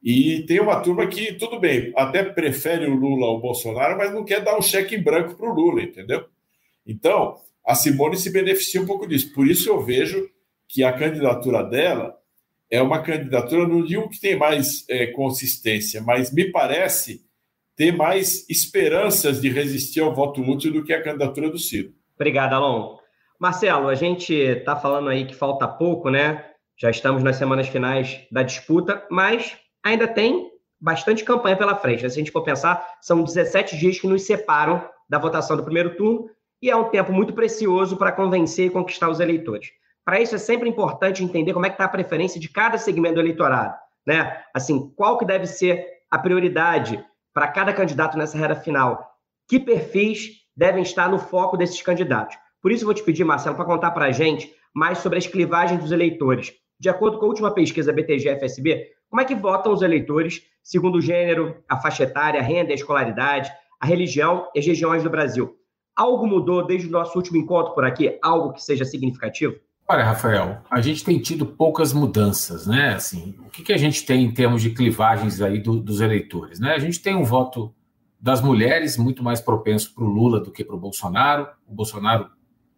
[0.01, 4.25] E tem uma turma que, tudo bem, até prefere o Lula ao Bolsonaro, mas não
[4.25, 6.25] quer dar um cheque em branco para o Lula, entendeu?
[6.85, 9.33] Então, a Simone se beneficia um pouco disso.
[9.33, 10.29] Por isso eu vejo
[10.67, 12.17] que a candidatura dela
[12.69, 17.23] é uma candidatura, não digo que tem mais é, consistência, mas me parece
[17.75, 21.93] ter mais esperanças de resistir ao voto útil do que a candidatura do Ciro.
[22.15, 22.97] Obrigado, Alon.
[23.39, 26.45] Marcelo, a gente está falando aí que falta pouco, né?
[26.77, 32.03] Já estamos nas semanas finais da disputa, mas ainda tem bastante campanha pela frente.
[32.03, 32.09] Né?
[32.09, 35.95] Se a gente for pensar, são 17 dias que nos separam da votação do primeiro
[35.95, 36.29] turno
[36.61, 39.69] e é um tempo muito precioso para convencer e conquistar os eleitores.
[40.05, 43.15] Para isso é sempre importante entender como é que está a preferência de cada segmento
[43.15, 44.41] do eleitorado, né?
[44.53, 47.03] Assim, qual que deve ser a prioridade
[47.33, 49.11] para cada candidato nessa reta final.
[49.47, 52.37] Que perfis devem estar no foco desses candidatos?
[52.61, 55.81] Por isso, vou te pedir, Marcelo, para contar para a gente mais sobre as clivagens
[55.81, 56.53] dos eleitores.
[56.79, 61.01] De acordo com a última pesquisa BTG-FSB, como é que votam os eleitores segundo o
[61.01, 65.55] gênero, a faixa etária, a renda, a escolaridade, a religião e as regiões do Brasil?
[65.95, 68.17] Algo mudou desde o nosso último encontro por aqui?
[68.23, 69.55] Algo que seja significativo?
[69.87, 72.93] Olha, Rafael, a gente tem tido poucas mudanças, né?
[72.93, 76.59] Assim, o que, que a gente tem em termos de clivagens aí do, dos eleitores,
[76.59, 76.73] né?
[76.73, 77.73] A gente tem um voto
[78.19, 81.47] das mulheres muito mais propenso para o Lula do que para o Bolsonaro.
[81.67, 82.29] O Bolsonaro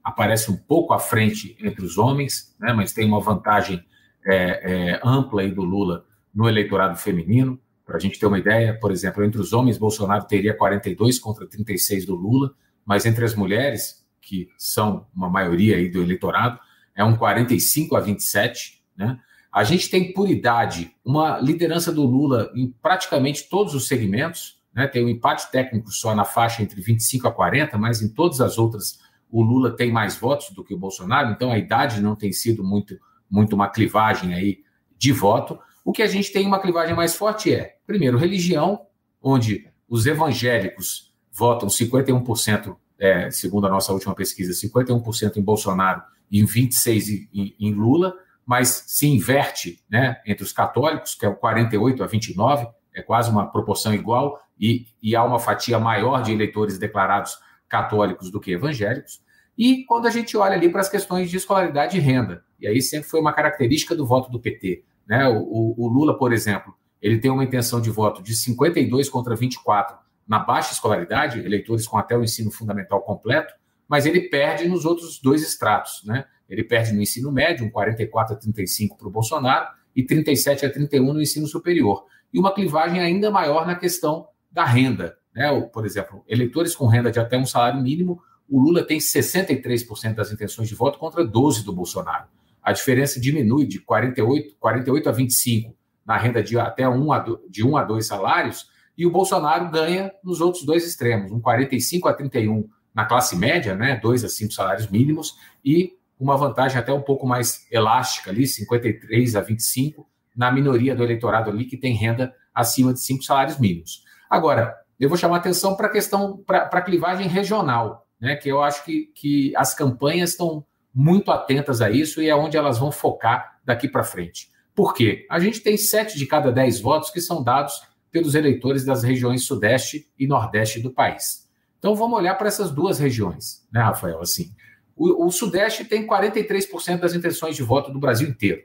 [0.04, 2.74] aparece um pouco à frente entre os homens, né?
[2.74, 3.86] Mas tem uma vantagem
[4.26, 7.60] é, é, ampla aí do Lula no eleitorado feminino.
[7.86, 11.46] Para a gente ter uma ideia, por exemplo, entre os homens, Bolsonaro teria 42 contra
[11.46, 12.52] 36 do Lula,
[12.84, 16.60] mas entre as mulheres, que são uma maioria aí do eleitorado,
[16.96, 19.20] é um 45 a 27, né?
[19.52, 24.88] A gente tem por idade uma liderança do Lula em praticamente todos os segmentos, né?
[24.88, 28.58] Tem um empate técnico só na faixa entre 25 a 40, mas em todas as
[28.58, 32.32] outras o Lula tem mais votos do que o Bolsonaro, então a idade não tem
[32.32, 32.98] sido muito,
[33.30, 34.60] muito uma clivagem aí
[34.98, 35.60] de voto.
[35.84, 38.86] O que a gente tem uma clivagem mais forte é, primeiro, religião,
[39.22, 46.02] onde os evangélicos votam 51%, é, segundo a nossa última pesquisa, 51% em Bolsonaro
[46.32, 48.14] em 26 em, em Lula,
[48.46, 53.30] mas se inverte né, entre os católicos, que é o 48 a 29, é quase
[53.30, 58.52] uma proporção igual, e, e há uma fatia maior de eleitores declarados católicos do que
[58.52, 59.22] evangélicos.
[59.58, 62.82] E quando a gente olha ali para as questões de escolaridade e renda, e aí
[62.82, 64.84] sempre foi uma característica do voto do PT.
[65.08, 65.28] Né?
[65.28, 69.98] O, o, Lula, por exemplo, ele tem uma intenção de voto de 52 contra 24
[70.28, 73.54] na baixa escolaridade, eleitores com até o ensino fundamental completo,
[73.88, 76.04] mas ele perde nos outros dois estratos.
[76.06, 76.26] Né?
[76.50, 80.72] Ele perde no ensino médio, um 44 a 35 para o Bolsonaro e 37 a
[80.72, 82.06] 31 no ensino superior.
[82.34, 85.18] E uma clivagem ainda maior na questão da renda.
[85.34, 85.50] Né?
[85.74, 90.32] Por exemplo, eleitores com renda de até um salário mínimo, o Lula tem 63% das
[90.32, 92.28] intenções de voto contra 12% do Bolsonaro.
[92.62, 97.66] A diferença diminui de 48, 48 a 25 na renda de até um a, de
[97.66, 102.14] um a dois salários, e o Bolsonaro ganha nos outros dois extremos, um 45 a
[102.14, 107.02] 31 na classe média, né, 2 a 5 salários mínimos, e uma vantagem até um
[107.02, 112.34] pouco mais elástica ali, 53 a 25, na minoria do eleitorado ali que tem renda
[112.54, 114.04] acima de 5 salários mínimos.
[114.30, 118.62] Agora, eu vou chamar atenção para a questão, para a clivagem regional, né, que eu
[118.64, 122.92] acho que, que as campanhas estão muito atentas a isso e é onde elas vão
[122.92, 124.50] focar daqui para frente.
[124.74, 125.26] Por quê?
[125.30, 129.46] A gente tem sete de cada dez votos que são dados pelos eleitores das regiões
[129.46, 131.45] Sudeste e Nordeste do país.
[131.80, 134.22] Então vamos olhar para essas duas regiões, né, Rafael?
[134.22, 134.52] Assim,
[134.96, 138.64] o, o Sudeste tem 43% das intenções de voto do Brasil inteiro.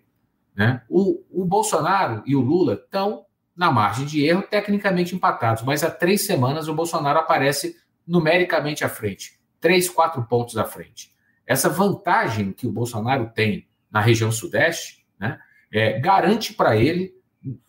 [0.55, 0.83] Né?
[0.89, 3.25] O, o Bolsonaro e o Lula estão
[3.57, 8.89] na margem de erro, tecnicamente empatados, mas há três semanas o Bolsonaro aparece numericamente à
[8.89, 11.13] frente, três, quatro pontos à frente.
[11.47, 15.39] Essa vantagem que o Bolsonaro tem na região Sudeste né,
[15.73, 17.15] é, garante para ele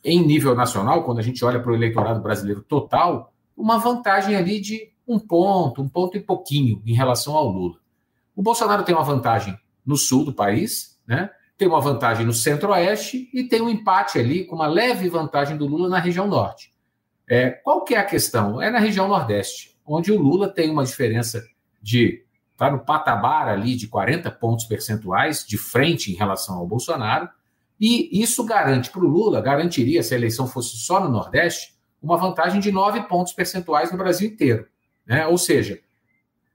[0.03, 4.59] em nível nacional, quando a gente olha para o eleitorado brasileiro total, uma vantagem ali
[4.59, 7.77] de um ponto, um ponto e pouquinho em relação ao Lula.
[8.35, 11.29] O Bolsonaro tem uma vantagem no sul do país, né?
[11.57, 15.67] tem uma vantagem no centro-oeste e tem um empate ali com uma leve vantagem do
[15.67, 16.71] Lula na região norte.
[17.29, 18.61] É, qual que é a questão?
[18.61, 21.43] É na região nordeste, onde o Lula tem uma diferença
[21.81, 22.25] de
[22.61, 27.27] está no patamar ali de 40 pontos percentuais de frente em relação ao Bolsonaro,
[27.79, 32.17] e isso garante para o Lula, garantiria, se a eleição fosse só no Nordeste, uma
[32.17, 34.67] vantagem de 9 pontos percentuais no Brasil inteiro.
[35.11, 35.27] Né?
[35.27, 35.77] Ou seja,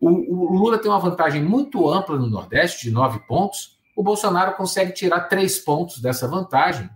[0.01, 4.57] o, o, Lula tem uma vantagem muito ampla no Nordeste, de 9 pontos, o Bolsonaro
[4.57, 6.89] consegue tirar 3 pontos dessa vantagem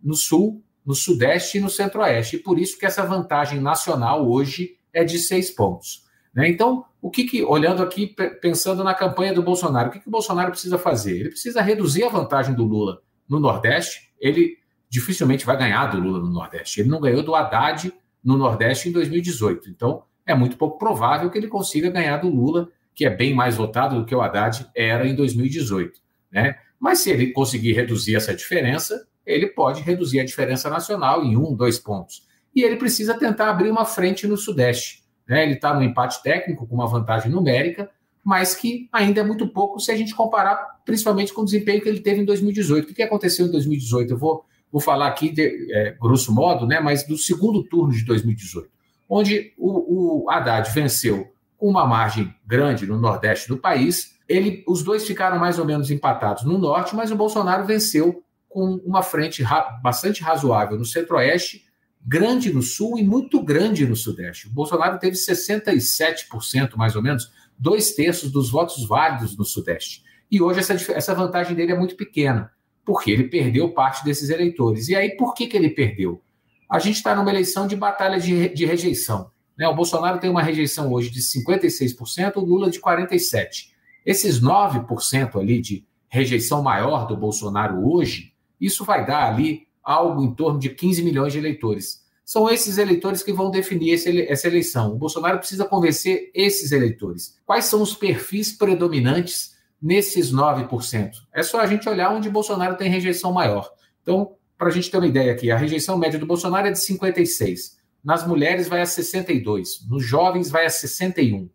[0.00, 2.36] no Sul, no Sudeste e no Centro-Oeste.
[2.36, 6.04] E por isso que essa vantagem nacional hoje é de 6 pontos.
[6.32, 6.48] Né?
[6.48, 10.12] Então, o que, que, olhando aqui, pensando na campanha do Bolsonaro, o que, que o
[10.12, 11.18] Bolsonaro precisa fazer?
[11.18, 14.56] Ele precisa reduzir a vantagem do Lula no Nordeste, ele
[14.88, 16.80] dificilmente vai ganhar do Lula no Nordeste.
[16.80, 19.68] Ele não ganhou do Haddad no Nordeste em 2018.
[19.68, 23.56] Então, é muito pouco provável que ele consiga ganhar do Lula, que é bem mais
[23.56, 25.98] votado do que o Haddad era em 2018.
[26.30, 26.56] Né?
[26.78, 31.54] Mas se ele conseguir reduzir essa diferença, ele pode reduzir a diferença nacional em um,
[31.54, 32.26] dois pontos.
[32.54, 35.02] E ele precisa tentar abrir uma frente no Sudeste.
[35.26, 35.44] Né?
[35.44, 37.90] Ele está no empate técnico, com uma vantagem numérica,
[38.22, 41.88] mas que ainda é muito pouco se a gente comparar principalmente com o desempenho que
[41.88, 42.90] ele teve em 2018.
[42.90, 44.12] O que aconteceu em 2018?
[44.12, 48.04] Eu vou, vou falar aqui, de, é, grosso modo, né, mas do segundo turno de
[48.04, 48.68] 2018,
[49.08, 54.16] onde o, o Haddad venceu com uma margem grande no nordeste do país.
[54.28, 58.80] Ele, os dois ficaram mais ou menos empatados no norte, mas o Bolsonaro venceu com
[58.84, 61.64] uma frente ra bastante razoável no centro-oeste,
[62.06, 64.46] grande no sul e muito grande no sudeste.
[64.46, 70.04] O Bolsonaro teve 67%, mais ou menos, dois terços dos votos válidos no Sudeste.
[70.30, 72.50] E hoje essa, essa vantagem dele é muito pequena,
[72.84, 74.88] porque ele perdeu parte desses eleitores.
[74.88, 76.22] E aí, por que, que ele perdeu?
[76.68, 79.30] A gente está numa eleição de batalha de, de rejeição.
[79.56, 79.66] Né?
[79.66, 83.68] O Bolsonaro tem uma rejeição hoje de 56%, o Lula de 47%.
[84.04, 90.34] Esses 9% ali de rejeição maior do Bolsonaro hoje, isso vai dar ali algo em
[90.34, 92.06] torno de 15 milhões de eleitores.
[92.24, 94.92] São esses eleitores que vão definir esse, essa eleição.
[94.92, 97.38] O Bolsonaro precisa convencer esses eleitores.
[97.46, 101.10] Quais são os perfis predominantes nesses 9%?
[101.32, 103.70] É só a gente olhar onde Bolsonaro tem rejeição maior.
[104.02, 106.80] Então, para a gente ter uma ideia aqui, a rejeição média do Bolsonaro é de
[106.80, 107.78] 56.
[108.04, 109.86] Nas mulheres vai a 62.
[109.88, 111.48] Nos jovens vai a 61.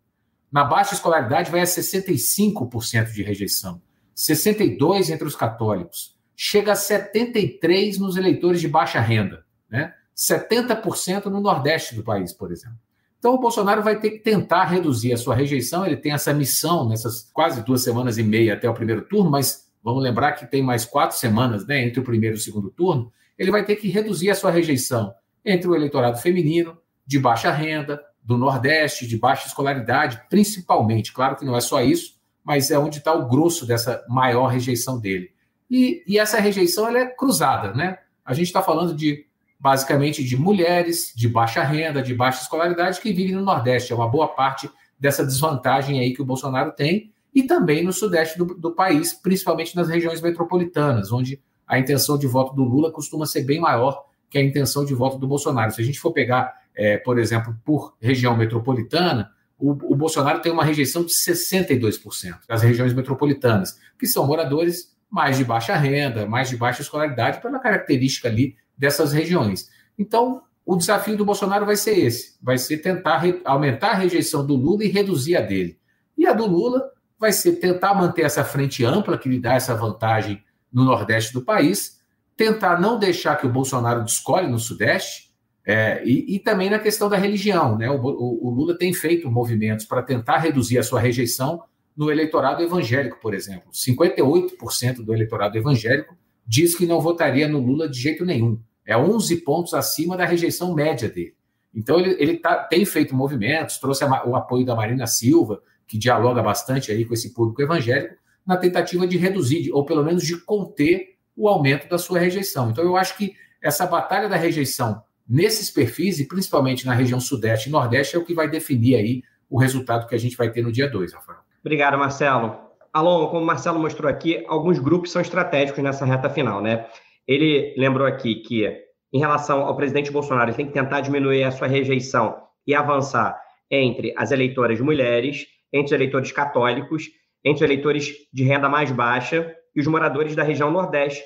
[0.50, 3.82] Na baixa escolaridade vai a 65% de rejeição.
[4.14, 6.16] 62 entre os católicos.
[6.36, 9.92] Chega a 73 nos eleitores de baixa renda, né?
[10.16, 12.78] 70% no Nordeste do país, por exemplo.
[13.18, 15.84] Então, o Bolsonaro vai ter que tentar reduzir a sua rejeição.
[15.84, 19.66] Ele tem essa missão nessas quase duas semanas e meia até o primeiro turno, mas
[19.84, 23.12] vamos lembrar que tem mais quatro semanas né, entre o primeiro e o segundo turno.
[23.38, 28.02] Ele vai ter que reduzir a sua rejeição entre o eleitorado feminino, de baixa renda,
[28.22, 31.12] do Nordeste, de baixa escolaridade, principalmente.
[31.12, 34.98] Claro que não é só isso, mas é onde está o grosso dessa maior rejeição
[34.98, 35.30] dele.
[35.70, 37.98] E, e essa rejeição é cruzada, né?
[38.24, 39.26] A gente está falando de
[39.60, 43.92] basicamente de mulheres de baixa renda, de baixa escolaridade, que vivem no Nordeste.
[43.92, 48.38] É uma boa parte dessa desvantagem aí que o Bolsonaro tem, e também no Sudeste
[48.38, 53.26] do, do país, principalmente nas regiões metropolitanas, onde a intenção de voto do Lula costuma
[53.26, 55.72] ser bem maior que a intenção de voto do Bolsonaro.
[55.72, 60.52] Se a gente for pegar, é, por exemplo, por região metropolitana, o, o, Bolsonaro tem
[60.52, 66.50] uma rejeição de 62% das regiões metropolitanas, que são moradores mais de baixa renda, mais
[66.50, 69.70] de baixa escolaridade, pela característica ali dessas regiões.
[69.96, 74.56] Então, o desafio do Bolsonaro vai ser esse: vai ser tentar aumentar a rejeição do
[74.56, 75.78] Lula e reduzir a dele.
[76.18, 76.90] E a do Lula
[77.24, 81.40] vai ser tentar manter essa frente ampla que lhe dá essa vantagem no Nordeste do
[81.40, 81.98] país,
[82.36, 85.32] tentar não deixar que o Bolsonaro descolhe no Sudeste,
[85.66, 87.78] É, e, e, também na questão da religião.
[87.78, 87.88] Né?
[87.88, 91.62] O, o, o Lula tem feito movimentos para tentar reduzir a sua rejeição
[91.96, 93.72] no eleitorado evangélico, por exemplo.
[93.72, 96.14] 58% do eleitorado evangélico
[96.46, 98.60] diz que não votaria no Lula de jeito nenhum.
[98.84, 101.34] É 11 pontos acima da rejeição média dele.
[101.74, 105.98] Então, ele, ele tá, tem feito movimentos, trouxe a, o apoio da Marina Silva, que
[105.98, 108.14] dialoga bastante aí com esse público evangélico,
[108.46, 112.70] na tentativa de reduzir, ou pelo menos de conter o aumento da sua rejeição.
[112.70, 117.68] Então, eu acho que essa batalha da rejeição nesses perfis, e principalmente na região Sudeste
[117.68, 120.62] e Nordeste, é o que vai definir aí o resultado que a gente vai ter
[120.62, 121.38] no dia 2, Rafael.
[121.60, 122.58] Obrigado, Marcelo.
[122.92, 126.86] Alon, como o Marcelo mostrou aqui, alguns grupos são estratégicos nessa reta final, né?
[127.26, 128.70] Ele lembrou aqui que,
[129.12, 133.40] em relação ao presidente Bolsonaro, ele tem que tentar diminuir a sua rejeição e avançar
[133.70, 137.10] entre as eleitoras mulheres, entre os eleitores católicos,
[137.44, 141.22] entre os eleitores de renda mais baixa e os moradores da região Nordeste,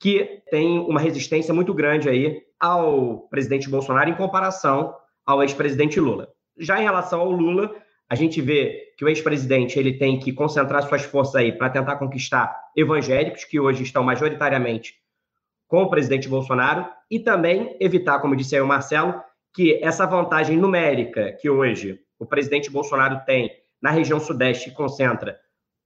[0.00, 4.94] que tem uma resistência muito grande aí ao presidente Bolsonaro em comparação
[5.26, 6.28] ao ex-presidente Lula.
[6.56, 7.74] Já em relação ao Lula,
[8.08, 11.96] a gente vê que o ex-presidente ele tem que concentrar suas forças aí para tentar
[11.96, 14.94] conquistar evangélicos que hoje estão majoritariamente
[15.66, 19.20] com o presidente Bolsonaro e também evitar, como disse aí o Marcelo,
[19.52, 23.50] que essa vantagem numérica que hoje o presidente Bolsonaro tem
[23.80, 25.38] na região sudeste concentra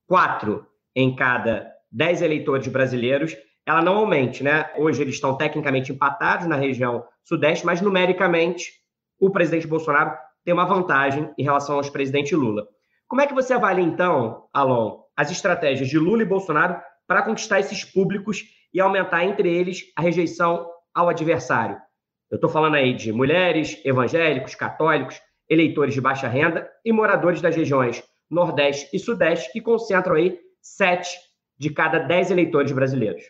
[0.06, 3.36] quatro em cada dez eleitores brasileiros,
[3.66, 4.70] ela não aumente, né?
[4.76, 8.72] Hoje eles estão tecnicamente empatados na região sudeste, mas numericamente
[9.20, 12.66] o presidente Bolsonaro tem uma vantagem em relação ao presidente Lula.
[13.06, 17.60] Como é que você avalia, então, Alon, as estratégias de Lula e Bolsonaro para conquistar
[17.60, 21.76] esses públicos e aumentar entre eles a rejeição ao adversário?
[22.30, 25.20] Eu estou falando aí de mulheres, evangélicos, católicos,
[25.52, 31.10] eleitores de baixa renda e moradores das regiões Nordeste e Sudeste, que concentram aí sete
[31.58, 33.22] de cada dez eleitores brasileiros.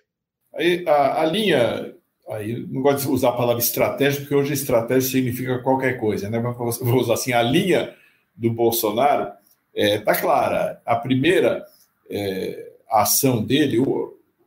[0.55, 1.95] Aí, a, a linha,
[2.29, 6.39] aí não gosto de usar a palavra estratégia, porque hoje estratégia significa qualquer coisa, né?
[6.39, 7.95] Mas vou usar assim, a linha
[8.35, 9.33] do Bolsonaro
[9.75, 10.81] está é, tá clara.
[10.87, 11.65] A primeira
[12.09, 13.79] é, ação dele,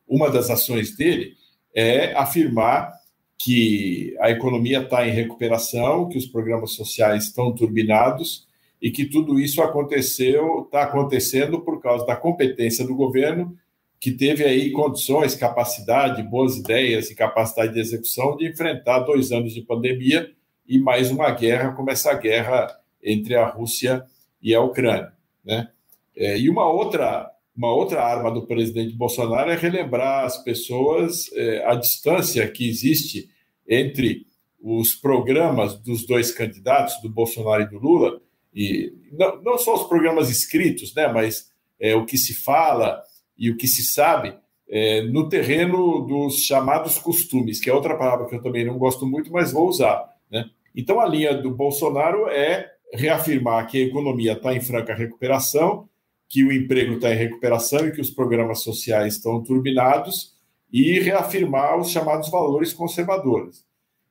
[0.08, 1.34] uma das ações dele,
[1.74, 2.94] é afirmar
[3.38, 8.48] que a economia está em recuperação, que os programas sociais estão turbinados
[8.82, 13.58] e que tudo isso aconteceu, está acontecendo por causa da competência do governo,
[14.00, 19.54] que teve aí condições, capacidade, boas ideias e capacidade de execução de enfrentar dois anos
[19.54, 20.30] de pandemia
[20.68, 22.68] e mais uma guerra, como essa guerra
[23.04, 24.06] entre a Rússia
[24.42, 25.14] e a Ucrânia.
[25.44, 25.70] Né?
[26.16, 31.66] É, e uma outra, uma outra arma do presidente Bolsonaro é relembrar as pessoas é,
[31.66, 33.30] a distância que existe
[33.68, 34.26] entre
[34.62, 38.20] os programas dos dois candidatos, do Bolsonaro e do Lula,
[38.54, 43.02] e não, não só os programas escritos, né, mas é, o que se fala
[43.38, 44.36] e o que se sabe
[44.68, 49.06] é, no terreno dos chamados costumes, que é outra palavra que eu também não gosto
[49.06, 50.04] muito, mas vou usar.
[50.32, 50.50] Né?
[50.76, 55.88] Então, a linha do Bolsonaro é reafirmar que a economia está em franca recuperação,
[56.36, 60.36] que o emprego está em recuperação e que os programas sociais estão turbinados,
[60.70, 63.64] e reafirmar os chamados valores conservadores.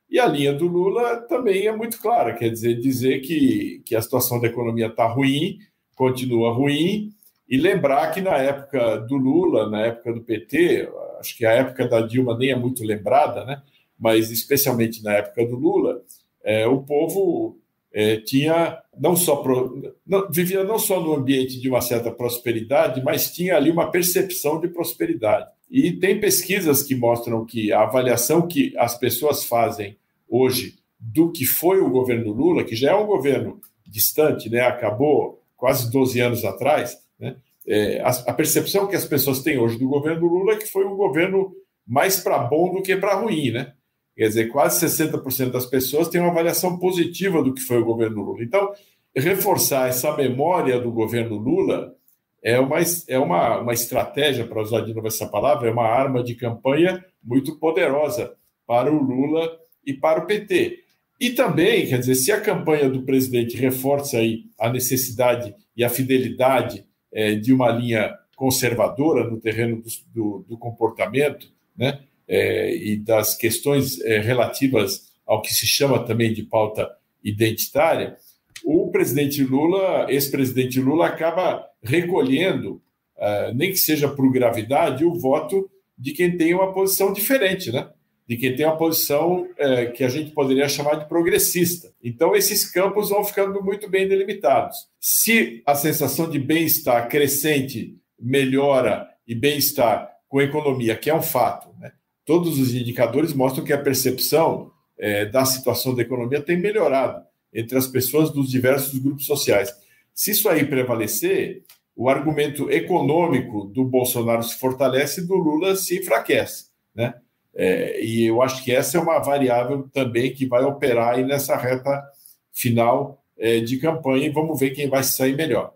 [0.09, 4.01] E a linha do Lula também é muito clara, quer dizer, dizer que, que a
[4.01, 5.59] situação da economia está ruim,
[5.95, 7.13] continua ruim,
[7.47, 11.87] e lembrar que na época do Lula, na época do PT, acho que a época
[11.87, 13.61] da Dilma nem é muito lembrada, né?
[13.99, 16.01] mas especialmente na época do Lula,
[16.43, 17.59] é, o povo
[17.93, 23.03] é, tinha não só pro, não, vivia não só no ambiente de uma certa prosperidade,
[23.03, 25.47] mas tinha ali uma percepção de prosperidade.
[25.69, 29.97] E tem pesquisas que mostram que a avaliação que as pessoas fazem
[30.29, 34.61] hoje do que foi o governo Lula, que já é um governo distante, né?
[34.61, 37.35] acabou quase 12 anos atrás, né?
[37.67, 40.85] é, a, a, percepção que as pessoas têm hoje do governo Lula é que foi
[40.85, 41.53] um governo
[41.85, 43.51] mais para bom do que para ruim.
[43.51, 43.73] Né?
[44.15, 48.23] Quer dizer, quase 60% das pessoas têm uma avaliação positiva do que foi o governo
[48.23, 48.43] Lula.
[48.43, 48.71] Então,
[49.15, 51.93] reforçar essa memória do governo Lula
[52.41, 56.23] é uma, é uma, uma estratégia, para usar de novo essa palavra, é uma arma
[56.23, 58.33] de campanha muito poderosa
[58.65, 59.51] para o Lula
[59.85, 60.79] e para o PT.
[61.19, 65.89] E também, quer dizer, se a campanha do presidente reforça aí a necessidade e a
[65.89, 72.97] fidelidade é, de uma linha conservadora no terreno do, do, do comportamento, né, é, e
[72.97, 76.89] das questões é, relativas ao que se chama também de pauta
[77.23, 78.17] identitária,
[78.63, 82.81] o presidente Lula, ex-presidente Lula, acaba recolhendo,
[83.17, 87.89] uh, nem que seja por gravidade, o voto de quem tem uma posição diferente, né?
[88.27, 91.93] de quem tem uma posição uh, que a gente poderia chamar de progressista.
[92.03, 94.87] Então, esses campos vão ficando muito bem delimitados.
[94.99, 101.21] Se a sensação de bem-estar crescente melhora e bem-estar com a economia, que é um
[101.21, 101.91] fato, né?
[102.25, 107.23] Todos os indicadores mostram que a percepção é, da situação da economia tem melhorado
[107.53, 109.73] entre as pessoas dos diversos grupos sociais.
[110.13, 111.63] Se isso aí prevalecer,
[111.95, 116.65] o argumento econômico do Bolsonaro se fortalece e do Lula se enfraquece.
[116.93, 117.13] Né?
[117.53, 121.55] É, e eu acho que essa é uma variável também que vai operar aí nessa
[121.55, 122.03] reta
[122.51, 125.73] final é, de campanha e vamos ver quem vai sair melhor.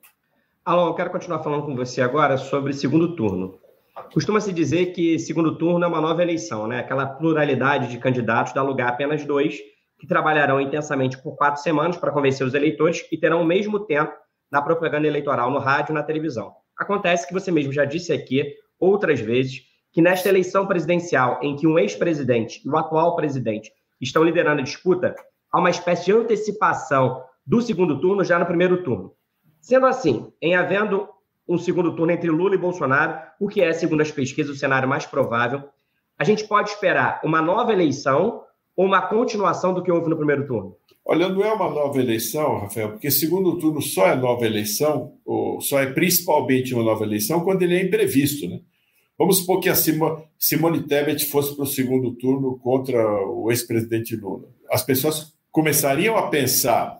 [0.65, 3.58] Alon, eu quero continuar falando com você agora sobre segundo turno.
[4.13, 6.79] Costuma-se dizer que segundo turno é uma nova eleição, né?
[6.79, 9.57] Aquela pluralidade de candidatos dá lugar a apenas dois
[9.99, 14.13] que trabalharão intensamente por quatro semanas para convencer os eleitores e terão o mesmo tempo
[14.51, 16.53] na propaganda eleitoral no rádio na televisão.
[16.77, 21.67] Acontece que você mesmo já disse aqui outras vezes que nesta eleição presidencial, em que
[21.67, 25.13] um ex-presidente e o atual presidente estão liderando a disputa,
[25.51, 29.13] há uma espécie de antecipação do segundo turno já no primeiro turno.
[29.59, 31.09] Sendo assim, em havendo
[31.49, 34.87] um segundo turno entre Lula e Bolsonaro, o que é, segundo as pesquisas, o cenário
[34.87, 35.63] mais provável,
[36.17, 38.43] a gente pode esperar uma nova eleição
[38.77, 40.75] ou uma continuação do que houve no primeiro turno?
[41.03, 45.59] Olha, não é uma nova eleição, Rafael, porque segundo turno só é nova eleição, ou
[45.59, 48.59] só é principalmente uma nova eleição quando ele é imprevisto, né?
[49.17, 52.97] Vamos supor que a Simone Tebet fosse para o segundo turno contra
[53.27, 54.47] o ex-presidente Lula.
[54.71, 56.97] As pessoas começariam a pensar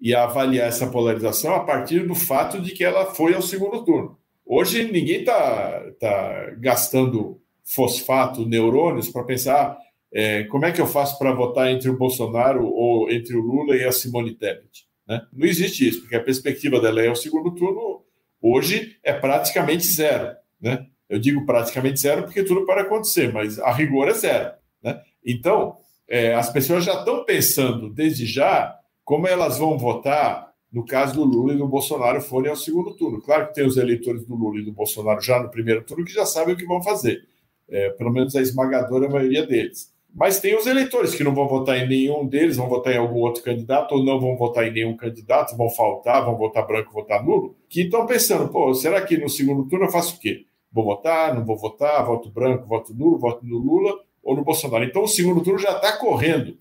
[0.00, 4.18] e avaliar essa polarização a partir do fato de que ela foi ao segundo turno.
[4.46, 9.78] Hoje ninguém está tá gastando fosfato, neurônios para pensar
[10.12, 13.76] é, como é que eu faço para votar entre o Bolsonaro ou entre o Lula
[13.76, 14.86] e a Simone Tebet.
[15.06, 15.22] Né?
[15.32, 18.02] Não existe isso, porque a perspectiva dela é o segundo turno
[18.42, 20.34] hoje é praticamente zero.
[20.60, 20.86] Né?
[21.08, 24.52] Eu digo praticamente zero porque tudo pode acontecer, mas a rigor é zero.
[24.82, 25.00] Né?
[25.24, 25.76] Então,
[26.08, 28.79] é, as pessoas já estão pensando desde já
[29.10, 33.20] como elas vão votar no caso do Lula e do Bolsonaro forem ao segundo turno.
[33.20, 36.12] Claro que tem os eleitores do Lula e do Bolsonaro já no primeiro turno que
[36.12, 37.26] já sabem o que vão fazer,
[37.68, 39.92] é, pelo menos a esmagadora maioria deles.
[40.14, 43.18] Mas tem os eleitores que não vão votar em nenhum deles, vão votar em algum
[43.18, 47.20] outro candidato, ou não vão votar em nenhum candidato, vão faltar, vão votar branco, votar
[47.24, 50.44] nulo, que estão pensando, pô, será que no segundo turno eu faço o quê?
[50.70, 53.92] Vou votar, não vou votar, voto branco, voto nulo, voto no Lula
[54.22, 54.84] ou no Bolsonaro.
[54.84, 56.56] Então o segundo turno já está correndo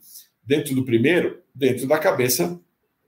[0.50, 2.60] dentro do primeiro, dentro da cabeça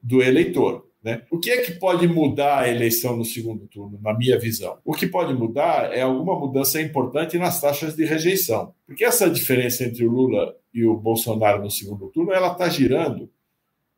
[0.03, 0.87] do eleitor.
[1.03, 1.23] Né?
[1.31, 4.77] O que é que pode mudar a eleição no segundo turno, na minha visão?
[4.85, 8.75] O que pode mudar é alguma mudança importante nas taxas de rejeição.
[8.85, 13.27] Porque essa diferença entre o Lula e o Bolsonaro no segundo turno, ela está girando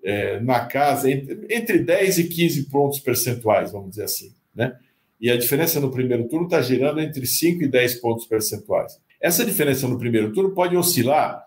[0.01, 4.33] é, na casa entre, entre 10 e 15 pontos percentuais, vamos dizer assim.
[4.55, 4.73] Né?
[5.19, 8.99] e a diferença no primeiro turno está girando entre 5 e 10 pontos percentuais.
[9.21, 11.41] Essa diferença no primeiro turno pode oscilar,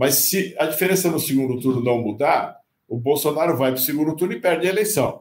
[0.00, 2.56] mas se a diferença no segundo turno não mudar,
[2.88, 5.20] o Bolsonaro vai para o segundo turno e perde a eleição.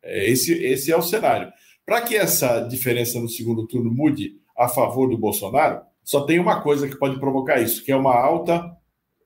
[0.00, 1.52] É, esse, esse é o cenário.
[1.84, 6.62] Para que essa diferença no segundo turno mude a favor do Bolsonaro, só tem uma
[6.62, 8.64] coisa que pode provocar isso, que é uma alta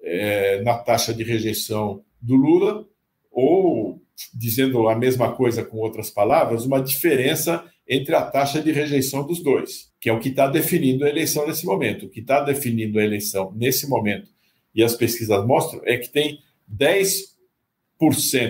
[0.02, 2.86] é, na taxa de rejeição do Lula,
[3.30, 4.00] ou,
[4.32, 9.42] dizendo a mesma coisa com outras palavras, uma diferença entre a taxa de rejeição dos
[9.42, 12.06] dois, que é o que está definindo a eleição nesse momento.
[12.06, 14.34] O que está definindo a eleição nesse momento,
[14.76, 16.38] e as pesquisas mostram, é que tem
[16.70, 17.32] 10%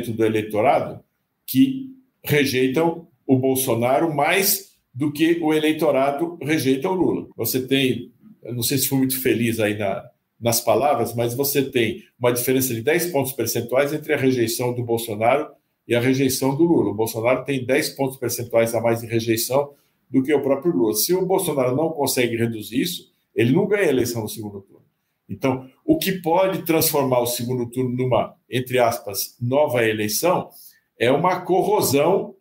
[0.08, 1.00] do eleitorado
[1.46, 7.28] que rejeitam o Bolsonaro mais do que o eleitorado rejeita o Lula.
[7.36, 8.12] Você tem,
[8.42, 10.04] não sei se fui muito feliz aí na,
[10.40, 14.82] nas palavras, mas você tem uma diferença de 10 pontos percentuais entre a rejeição do
[14.82, 15.48] Bolsonaro
[15.86, 16.90] e a rejeição do Lula.
[16.90, 19.70] O Bolsonaro tem 10 pontos percentuais a mais de rejeição
[20.10, 20.94] do que o próprio Lula.
[20.94, 24.85] Se o Bolsonaro não consegue reduzir isso, ele não ganha a eleição no segundo turno.
[25.28, 30.50] Então, o que pode transformar o segundo turno numa, entre aspas, nova eleição
[30.98, 32.34] é uma corrosão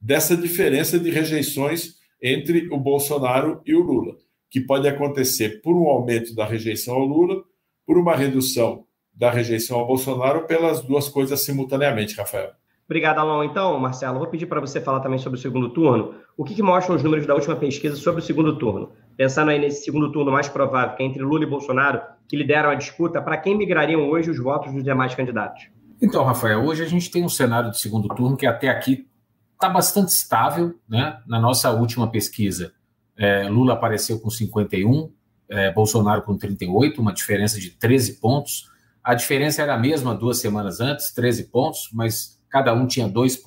[0.00, 4.16] dessa diferença de rejeições entre o Bolsonaro e o Lula,
[4.50, 7.42] que pode acontecer por um aumento da rejeição ao Lula,
[7.86, 12.50] por uma redução da rejeição ao Bolsonaro, pelas duas coisas simultaneamente, Rafael.
[12.86, 13.44] Obrigado, Alon.
[13.44, 16.14] Então, Marcelo, vou pedir para você falar também sobre o segundo turno.
[16.36, 18.92] O que, que, mostram os números da última pesquisa sobre o segundo turno?
[19.16, 22.70] Pensando aí nesse segundo turno mais provável, que é entre Lula e Bolsonaro, que lideram
[22.70, 25.68] a disputa, para quem migrariam hoje os votos dos demais candidatos?
[26.02, 29.06] Então, Rafael, hoje a gente tem um cenário de segundo turno que até aqui
[29.52, 30.74] está bastante estável.
[30.88, 31.18] Né?
[31.26, 32.72] Na nossa última pesquisa,
[33.16, 35.12] é, Lula apareceu com 51,
[35.48, 38.68] é, Bolsonaro com 38, uma diferença de 13 pontos.
[39.02, 43.40] A diferença era a mesma duas semanas antes, 13 pontos, mas cada um tinha dois,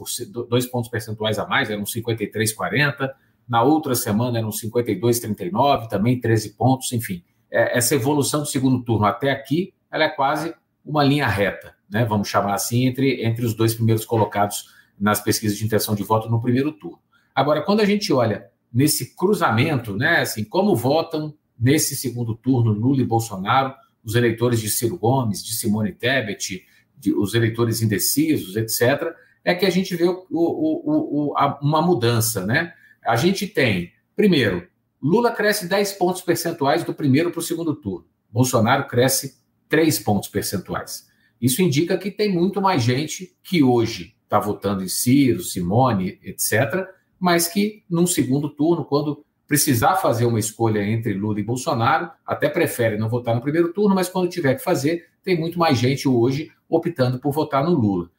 [0.50, 3.10] dois pontos percentuais a mais, eram 53,40.
[3.48, 7.24] Na outra semana eram 52,39, também 13 pontos, enfim.
[7.50, 10.54] É, essa evolução do segundo turno até aqui, ela é quase
[10.86, 12.06] uma linha reta, né?
[12.06, 16.30] vamos chamar assim, entre, entre os dois primeiros colocados nas pesquisas de intenção de voto
[16.30, 17.00] no primeiro turno.
[17.34, 23.02] Agora, quando a gente olha nesse cruzamento, né, assim, como votam nesse segundo turno Lula
[23.02, 23.74] e Bolsonaro,
[24.04, 26.66] os eleitores de Ciro Gomes, de Simone Tebet,
[26.98, 31.82] de, os eleitores indecisos, etc., é que a gente vê o, o, o, a, uma
[31.82, 32.46] mudança.
[32.46, 32.74] Né?
[33.08, 34.68] A gente tem, primeiro,
[35.02, 38.06] Lula cresce 10 pontos percentuais do primeiro para o segundo turno.
[38.30, 39.38] Bolsonaro cresce
[39.70, 41.08] 3 pontos percentuais.
[41.42, 46.86] Isso indica que tem muito mais gente que hoje está votando em Ciro, Simone, etc.,
[47.18, 52.50] mas que num segundo turno, quando precisar fazer uma escolha entre Lula e Bolsonaro, até
[52.50, 56.10] prefere não votar no primeiro turno, mas quando tiver que fazer, tem muito mais gente
[56.10, 58.12] hoje optando por votar no Lula.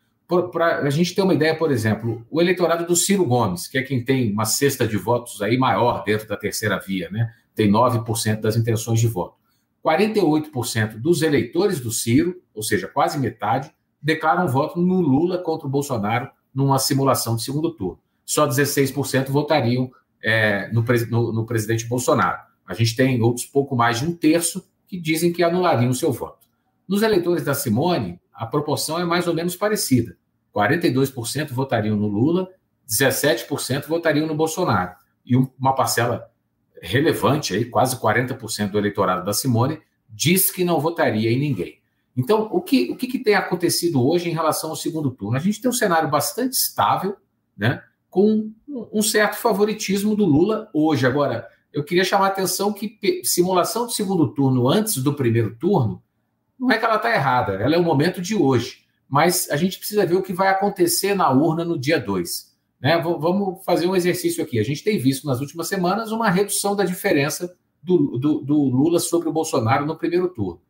[0.52, 3.82] Para a gente ter uma ideia, por exemplo, o eleitorado do Ciro Gomes, que é
[3.82, 7.32] quem tem uma cesta de votos aí maior dentro da terceira via, né?
[7.54, 9.34] tem 9% das intenções de voto.
[9.84, 15.70] 48% dos eleitores do Ciro, ou seja, quase metade, declaram voto no Lula contra o
[15.70, 17.98] Bolsonaro numa simulação de segundo turno.
[18.24, 19.90] Só 16% votariam
[20.22, 22.38] é, no, no, no, presidente Bolsonaro.
[22.66, 26.12] A gente tem outros pouco mais de um terço que dizem que anulariam o seu
[26.12, 26.46] voto.
[26.86, 30.16] Nos eleitores da Simone, a proporção é mais ou menos parecida.
[30.55, 32.49] 42% votariam no Lula,
[32.89, 34.93] 17% votariam no Bolsonaro.
[35.26, 36.30] E uma parcela
[36.80, 41.80] relevante, aí, quase 40% do eleitorado da Simone, diz que não votaria em ninguém.
[42.16, 45.36] Então, o que, o que, que tem acontecido hoje em relação ao segundo turno?
[45.36, 47.16] A gente tem um cenário bastante estável,
[47.57, 47.82] né?
[48.09, 48.51] com
[48.93, 51.07] um certo favoritismo do Lula hoje.
[51.07, 56.03] Agora, eu queria chamar a atenção que simulação de segundo turno antes do primeiro turno,
[56.59, 58.84] não é que ela está errada, ela é o momento de hoje.
[59.09, 62.48] Mas a gente precisa ver o que vai acontecer na urna no dia 2.
[62.80, 62.98] Né?
[62.98, 64.59] Vamos fazer um exercício aqui.
[64.59, 69.00] A gente tem visto nas últimas semanas uma redução da diferença do, do, do Lula
[69.00, 70.61] sobre o Bolsonaro no primeiro turno.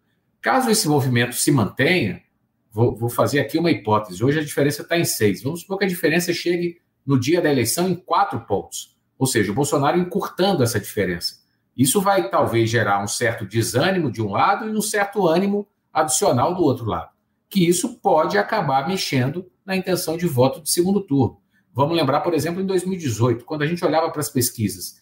[0.40, 2.22] Caso esse movimento se mantenha,
[2.70, 4.22] vou, vou fazer aqui uma hipótese.
[4.22, 5.42] Hoje a diferença está em seis.
[5.42, 8.96] Vamos supor que a diferença chegue no dia da eleição em quatro pontos.
[9.18, 11.38] Ou seja, o Bolsonaro encurtando essa diferença.
[11.76, 15.66] Isso vai talvez gerar um certo desânimo de um lado e um certo ânimo
[16.00, 17.10] adicional do outro lado.
[17.48, 21.38] Que isso pode acabar mexendo na intenção de voto de segundo turno.
[21.72, 25.00] Vamos lembrar, por exemplo, em 2018, quando a gente olhava para as pesquisas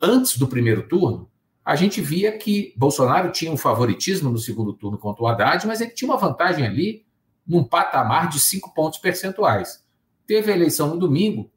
[0.00, 1.28] antes do primeiro turno,
[1.64, 5.80] a gente via que Bolsonaro tinha um favoritismo no segundo turno contra o Haddad, mas
[5.80, 7.04] ele tinha uma vantagem ali
[7.46, 9.84] num patamar de cinco pontos percentuais.
[10.26, 11.50] Teve a eleição no domingo,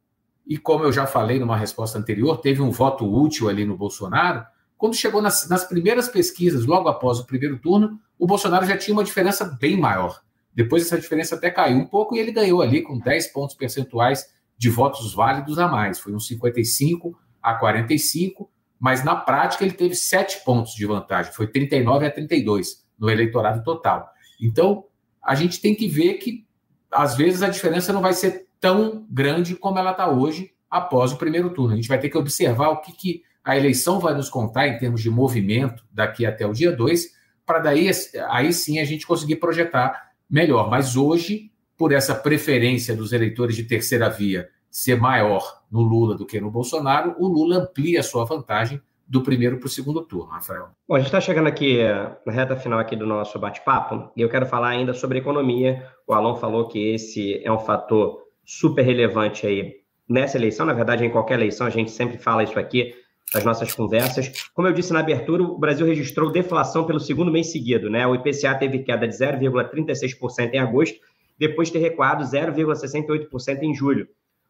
[0.46, 4.46] e como eu já falei numa resposta anterior, teve um voto útil ali no Bolsonaro.
[4.82, 8.96] Quando chegou nas, nas primeiras pesquisas, logo após o primeiro turno, o Bolsonaro já tinha
[8.96, 10.20] uma diferença bem maior.
[10.56, 14.26] Depois essa diferença até caiu um pouco e ele ganhou ali com 10 pontos percentuais
[14.58, 16.00] de votos válidos a mais.
[16.00, 21.32] Foi uns 55 a 45, mas na prática ele teve 7 pontos de vantagem.
[21.32, 24.10] Foi 39 a 32 no eleitorado total.
[24.42, 24.86] Então,
[25.22, 26.44] a gente tem que ver que
[26.92, 31.18] às vezes a diferença não vai ser tão grande como ela está hoje após o
[31.18, 31.74] primeiro turno.
[31.74, 34.78] A gente vai ter que observar o que, que a eleição vai nos contar em
[34.78, 37.06] termos de movimento daqui até o dia 2,
[37.46, 37.90] para daí
[38.30, 40.70] aí sim a gente conseguir projetar melhor.
[40.70, 46.26] Mas hoje, por essa preferência dos eleitores de terceira via ser maior no Lula do
[46.26, 50.32] que no Bolsonaro, o Lula amplia a sua vantagem do primeiro para o segundo turno,
[50.32, 50.70] Rafael.
[50.88, 54.22] Bom, a gente está chegando aqui eh, na reta final aqui do nosso bate-papo e
[54.22, 55.86] eu quero falar ainda sobre economia.
[56.08, 59.82] O Alon falou que esse é um fator super relevante aí
[60.12, 62.94] nessa eleição, na verdade, em qualquer eleição, a gente sempre fala isso aqui
[63.34, 64.50] nas nossas conversas.
[64.54, 68.06] Como eu disse na abertura, o Brasil registrou deflação pelo segundo mês seguido, né?
[68.06, 71.00] O IPCA teve queda de 0,36% em agosto,
[71.38, 74.08] depois de ter recuado 0,68% em julho.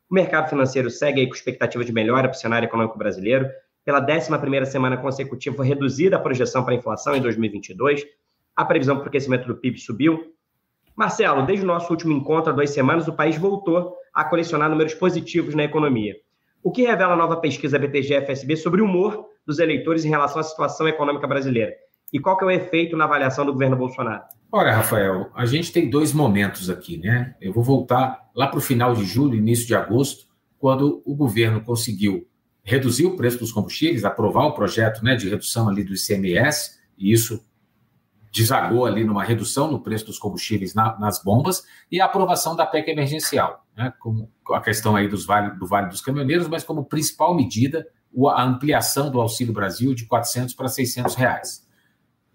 [0.09, 3.47] O mercado financeiro segue com expectativa de melhora para o cenário econômico brasileiro.
[3.85, 8.05] Pela 11ª semana consecutiva, foi reduzida a projeção para a inflação em 2022.
[8.55, 10.31] A previsão para o crescimento do PIB subiu
[10.95, 14.93] Marcelo, desde o nosso último encontro há duas semanas, o país voltou a colecionar números
[14.93, 16.15] positivos na economia.
[16.63, 20.43] O que revela a nova pesquisa BTG-FSB sobre o humor dos eleitores em relação à
[20.43, 21.73] situação econômica brasileira?
[22.13, 24.23] E qual que é o efeito na avaliação do governo Bolsonaro?
[24.51, 27.35] Olha, Rafael, a gente tem dois momentos aqui, né?
[27.41, 30.25] Eu vou voltar lá para o final de julho, início de agosto,
[30.59, 32.27] quando o governo conseguiu
[32.63, 37.11] reduzir o preço dos combustíveis, aprovar o projeto né, de redução ali do ICMS, e
[37.11, 37.43] isso
[38.31, 42.65] desagou ali numa redução no preço dos combustíveis na, nas bombas e a aprovação da
[42.65, 46.85] PEC emergencial, né, como a questão aí dos vale, do Vale dos Caminhoneiros, mas como
[46.85, 47.87] principal medida
[48.29, 51.65] a ampliação do Auxílio Brasil de 400 para 600 reais.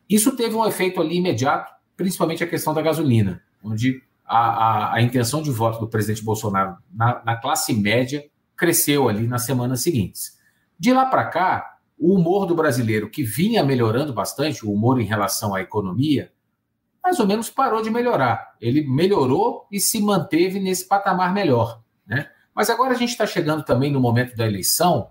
[0.08, 5.02] Isso teve um efeito ali imediato, principalmente a questão da gasolina, onde a, a, a
[5.02, 8.24] intenção de voto do presidente Bolsonaro na, na classe média
[8.56, 10.38] cresceu ali nas semanas seguintes.
[10.78, 15.04] De lá para cá, o humor do brasileiro, que vinha melhorando bastante, o humor em
[15.04, 16.32] relação à economia,
[17.06, 18.56] mais ou menos parou de melhorar.
[18.60, 21.80] Ele melhorou e se manteve nesse patamar melhor.
[22.04, 22.28] Né?
[22.52, 25.10] Mas agora a gente está chegando também no momento da eleição,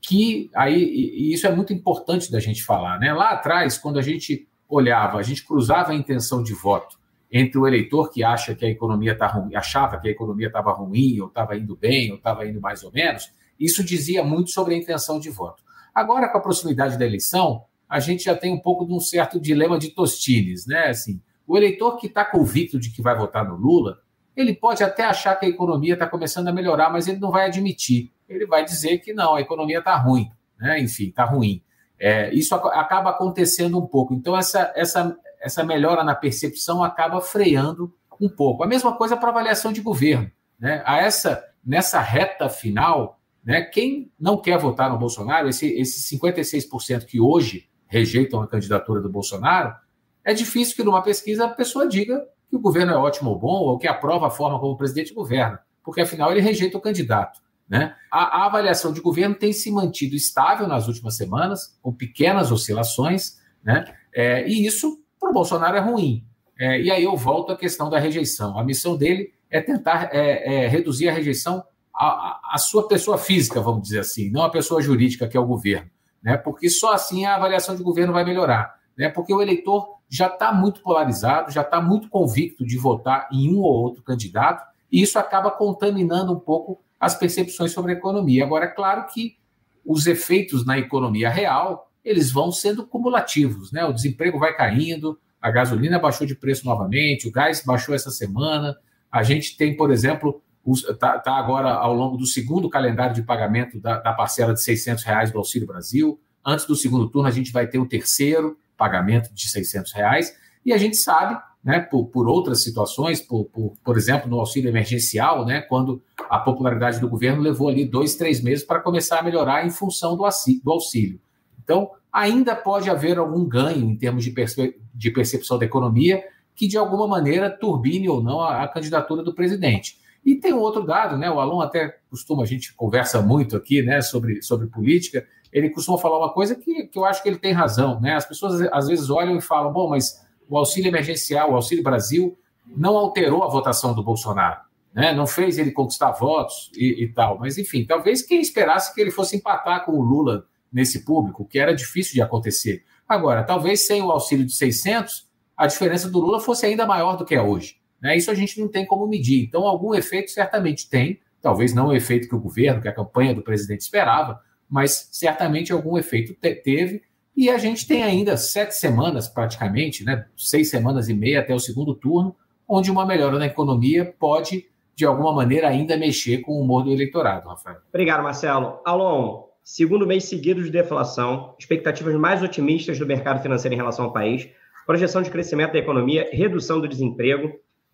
[0.00, 3.00] que aí, e isso é muito importante da gente falar.
[3.00, 3.12] Né?
[3.12, 6.96] Lá atrás, quando a gente olhava, a gente cruzava a intenção de voto
[7.30, 10.70] entre o eleitor que acha que a economia está ruim, achava que a economia estava
[10.70, 14.74] ruim, ou estava indo bem, ou estava indo mais ou menos, isso dizia muito sobre
[14.74, 15.60] a intenção de voto.
[15.92, 19.40] Agora, com a proximidade da eleição, a gente já tem um pouco de um certo
[19.40, 20.86] dilema de Tostines, né?
[20.86, 21.20] Assim,
[21.52, 23.98] o eleitor que está convicto de que vai votar no Lula,
[24.34, 27.44] ele pode até achar que a economia está começando a melhorar, mas ele não vai
[27.44, 28.10] admitir.
[28.26, 30.80] Ele vai dizer que não, a economia está ruim, né?
[30.80, 31.62] Enfim, está ruim.
[32.00, 34.14] É, isso acaba acontecendo um pouco.
[34.14, 38.64] Então, essa, essa, essa melhora na percepção acaba freando um pouco.
[38.64, 40.30] A mesma coisa para avaliação de governo.
[40.58, 40.82] Né?
[40.86, 47.04] A essa, nessa reta final, né, quem não quer votar no Bolsonaro, esse, esses 56%
[47.04, 49.76] que hoje rejeitam a candidatura do Bolsonaro,
[50.24, 53.60] é difícil que numa pesquisa a pessoa diga que o governo é ótimo ou bom,
[53.60, 57.40] ou que aprova a forma como o presidente governa, porque afinal ele rejeita o candidato.
[57.68, 57.94] Né?
[58.10, 63.38] A, a avaliação de governo tem se mantido estável nas últimas semanas, com pequenas oscilações,
[63.64, 63.84] né?
[64.14, 66.24] É, e isso para o Bolsonaro é ruim.
[66.58, 68.58] É, e aí eu volto à questão da rejeição.
[68.58, 71.64] A missão dele é tentar é, é reduzir a rejeição
[71.94, 75.46] à, à, sua pessoa física, vamos dizer assim, não à pessoa jurídica, que é o
[75.46, 75.90] governo.
[76.22, 76.36] Né?
[76.36, 78.74] Porque só assim a avaliação de governo vai melhorar.
[78.96, 79.08] Né?
[79.08, 83.60] Porque o eleitor já está muito polarizado, já está muito convicto de votar em um
[83.60, 88.44] ou outro candidato, e isso acaba contaminando um pouco as percepções sobre a economia.
[88.44, 89.38] Agora, é claro que
[89.82, 93.86] os efeitos na economia real eles vão sendo cumulativos, né?
[93.86, 98.76] O desemprego vai caindo, a gasolina baixou de preço novamente, o gás baixou essa semana.
[99.10, 100.42] A gente tem, por exemplo,
[100.90, 105.04] está tá agora ao longo do segundo calendário de pagamento da, da, parcela de 600
[105.04, 106.20] reais do Auxílio Brasil.
[106.44, 110.36] Antes do segundo turno, a gente vai ter o terceiro pagamento de 600 reais.
[110.64, 114.68] E a gente sabe né, por, por outras situações, por, por, por exemplo, no auxílio
[114.68, 119.22] emergencial, né, quando a popularidade do governo levou ali dois, três meses para começar a
[119.22, 121.20] melhorar em função do, auxílio.
[121.62, 126.22] Então, ainda pode haver algum ganho em termos de, perce de percepção da economia
[126.54, 129.98] que, de alguma maneira, turbine ou não a, a, candidatura do presidente.
[130.24, 131.30] E tem um outro dado, né?
[131.30, 135.98] O Alon até costuma, a gente conversa muito aqui né, sobre, sobre política, ele costuma
[135.98, 138.00] falar uma coisa que, que eu acho que ele tem razão.
[138.00, 138.14] Né?
[138.14, 142.38] As pessoas às vezes olham e falam, bom, mas o auxílio emergencial, o auxílio Brasil,
[142.66, 144.60] não alterou a votação do Bolsonaro,
[144.94, 145.12] né?
[145.12, 147.38] não fez ele conquistar votos e, e, tal.
[147.38, 151.58] Mas, enfim, talvez quem esperasse que ele fosse empatar com o Lula nesse público, que
[151.58, 152.82] era difícil de acontecer.
[153.06, 157.26] Agora, talvez sem o auxílio de 600, a diferença do Lula fosse ainda maior do
[157.26, 157.76] que é hoje.
[158.00, 158.16] Né?
[158.16, 159.44] Isso a gente não tem como medir.
[159.44, 163.34] Então, algum efeito certamente tem, talvez não o efeito que o governo, que a campanha
[163.34, 164.40] do presidente esperava,
[164.72, 167.02] mas certamente algum efeito te teve
[167.36, 171.58] e a gente tem ainda sete semanas, praticamente, né, seis semanas e meia até o
[171.58, 172.34] segundo turno,
[172.66, 174.66] onde uma melhora na economia pode,
[174.96, 177.80] de alguma maneira, ainda mexer com o humor do eleitorado, Rafael.
[177.90, 178.80] Obrigado, Marcelo.
[178.82, 184.12] Alon, segundo mês seguido de deflação, expectativas mais otimistas do mercado financeiro em relação ao
[184.12, 184.48] país,
[184.86, 187.52] projeção de crescimento da economia, redução do desemprego.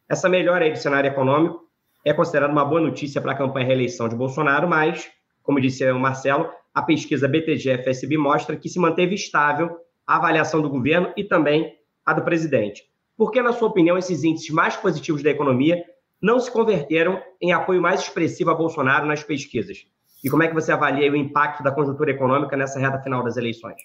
[0.09, 1.61] Essa melhora aí do cenário econômico
[2.05, 5.11] é considerada uma boa notícia para a campanha reeleição de Bolsonaro, mas,
[5.43, 6.49] como disse o Marcelo,
[6.79, 11.75] a pesquisa BTG-FSB mostra que se manteve estável a avaliação do governo e também
[12.07, 12.85] a do presidente.
[13.17, 15.83] Por que, na sua opinião, esses índices mais positivos da economia
[16.23, 19.87] não se converteram em apoio mais expressivo a Bolsonaro nas pesquisas?
[20.23, 23.37] E como é que você avalia o impacto da conjuntura econômica nessa reta final das
[23.37, 23.77] eleições?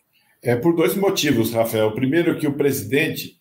[0.44, 1.92] É por dois motivos, Rafael.
[1.94, 3.40] Primeiro, que o presidente,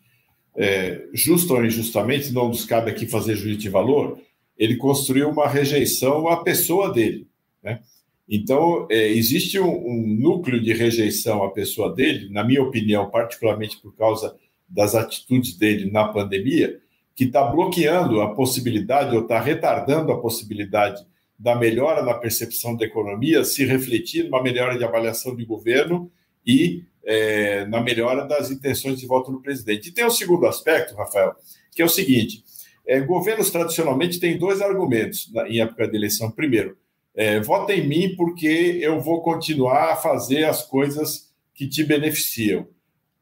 [0.56, 4.18] é, justo ou injustamente, não nos cabe aqui fazer juízo de valor,
[4.56, 7.26] ele construiu uma rejeição à pessoa dele.
[7.62, 7.80] Né?
[8.28, 13.80] Então, é, existe um, um, núcleo de rejeição à pessoa dele, na minha opinião, particularmente
[13.80, 14.36] por causa
[14.68, 16.80] das atitudes dele na pandemia,
[17.14, 21.04] que está bloqueando a possibilidade ou está retardando a possibilidade
[21.38, 26.10] da melhora na percepção da economia se refletir numa melhora de avaliação de governo
[26.46, 29.88] e é, na melhora das intenções de voto do presidente.
[29.88, 31.34] E tem um segundo aspecto, Rafael,
[31.74, 32.44] que é o seguinte:
[32.86, 36.30] é, governos tradicionalmente têm dois argumentos na, em época de eleição.
[36.30, 36.76] Primeiro,
[37.14, 42.66] é, vota em mim porque eu vou continuar a fazer as coisas que te beneficiam.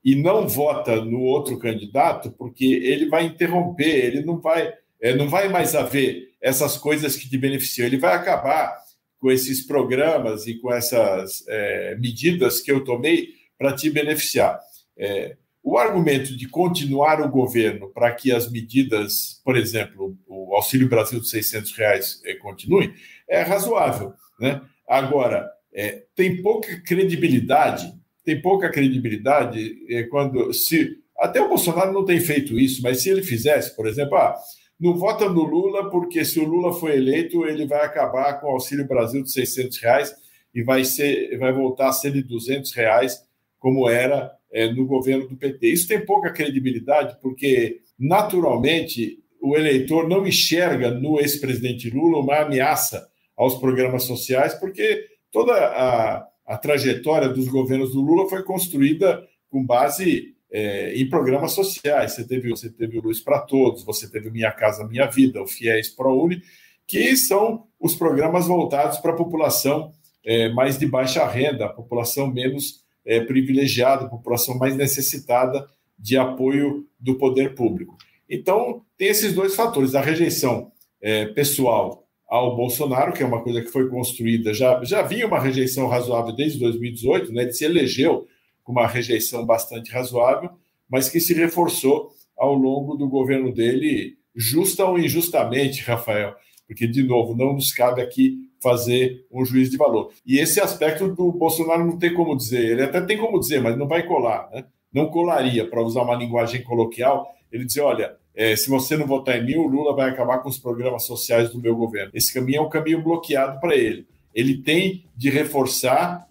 [0.05, 5.29] E não vota no outro candidato porque ele vai interromper, ele não vai, é, não
[5.29, 7.87] vai mais haver essas coisas que te beneficiam.
[7.87, 8.75] Ele vai acabar
[9.19, 13.29] com esses programas e com essas é, medidas que eu tomei
[13.59, 14.59] para te beneficiar.
[14.97, 20.89] É, o argumento de continuar o governo para que as medidas, por exemplo, o Auxílio
[20.89, 22.95] Brasil de 600 reais é, continue,
[23.31, 24.13] é razoável.
[24.39, 24.61] Né?
[24.89, 27.93] Agora, é, tem pouca credibilidade,
[28.25, 33.11] tem pouca credibilidade é, quando se até o Bolsonaro não tem feito isso, mas se
[33.11, 34.35] ele fizesse, por exemplo, ah,
[34.81, 38.53] não vota no Lula porque se o Lula for eleito ele vai acabar com o
[38.53, 40.15] Auxílio Brasil de 600 reais
[40.55, 43.23] e vai ser, vai voltar a ser de 200 reais
[43.59, 45.69] como era é, no governo do PT.
[45.69, 53.10] Isso tem pouca credibilidade, porque, naturalmente, o eleitor não enxerga no ex-presidente Lula uma ameaça
[53.41, 59.65] aos programas sociais, porque toda a, a trajetória dos governos do Lula foi construída com
[59.65, 62.13] base é, em programas sociais.
[62.13, 65.47] Você teve, você teve o Luz para Todos, você teve Minha Casa Minha Vida, o
[65.47, 66.43] FIES ProUni,
[66.87, 69.91] que são os programas voltados para a população
[70.23, 75.67] é, mais de baixa renda, a população menos é, privilegiada, a população mais necessitada
[75.99, 77.97] de apoio do poder público.
[78.29, 83.61] Então, tem esses dois fatores: a rejeição é, pessoal ao Bolsonaro, que é uma coisa
[83.61, 88.29] que foi construída, já, já havia uma rejeição razoável desde 2018, né, ele se elegeu
[88.63, 90.51] com uma rejeição bastante razoável,
[90.89, 96.35] mas que se reforçou ao longo do governo dele, justa ou injustamente, Rafael,
[96.69, 100.13] porque, de novo, não nos cabe aqui fazer um juízo de valor.
[100.25, 103.77] E esse aspecto do Bolsonaro não tem como dizer, ele até tem como dizer, mas
[103.77, 104.65] não vai colar, né?
[104.93, 109.39] não colaria, para usar uma linguagem coloquial, ele dizer, olha, é, se você não votar
[109.39, 112.11] em mim, o Lula vai acabar com os programas sociais do meu governo.
[112.15, 114.07] Esse caminho é um caminho bloqueado para ele.
[114.35, 116.27] Ele tem de reforçar,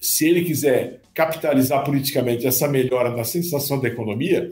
[0.00, 4.50] se ele quiser capitalizar politicamente essa melhora na sensação da economia,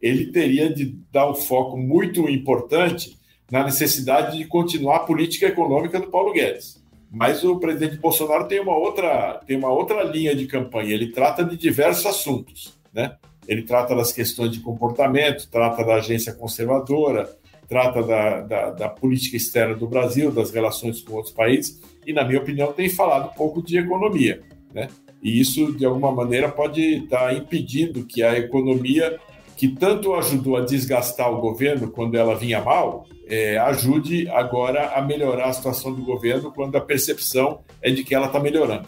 [0.00, 3.16] ele teria de dar um foco muito importante
[3.50, 6.82] na necessidade de continuar a política econômica do Paulo Guedes.
[7.10, 10.94] Mas o presidente Bolsonaro tem uma outra, tem uma outra linha de campanha.
[10.94, 13.16] Ele trata de diversos assuntos, né?
[13.46, 17.28] Ele trata das questões de comportamento, trata da agência conservadora,
[17.68, 22.24] trata da, da, da, política externa do Brasil, das relações com outros países, e, na
[22.24, 24.42] minha opinião, tem falado pouco de economia.
[24.74, 24.88] Né?
[25.22, 29.18] E isso, de alguma maneira, pode estar impedindo que a economia,
[29.56, 35.00] que tanto ajudou a desgastar o governo quando ela vinha mal, é, ajude agora a
[35.00, 38.86] melhorar a situação do governo quando a percepção é de que ela está melhorando.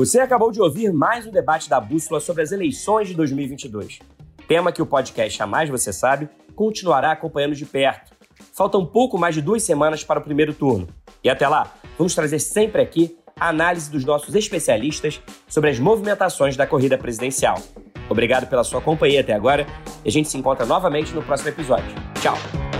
[0.00, 3.98] Você acabou de ouvir mais um debate da Bússola sobre as eleições de 2022.
[4.48, 6.26] Tema que o podcast A Mais Você Sabe
[6.56, 8.10] continuará acompanhando de perto.
[8.54, 10.88] Faltam pouco mais de duas semanas para o primeiro turno.
[11.22, 16.56] E até lá, vamos trazer sempre aqui a análise dos nossos especialistas sobre as movimentações
[16.56, 17.60] da corrida presidencial.
[18.08, 19.66] Obrigado pela sua companhia até agora
[20.02, 21.94] e a gente se encontra novamente no próximo episódio.
[22.22, 22.79] Tchau!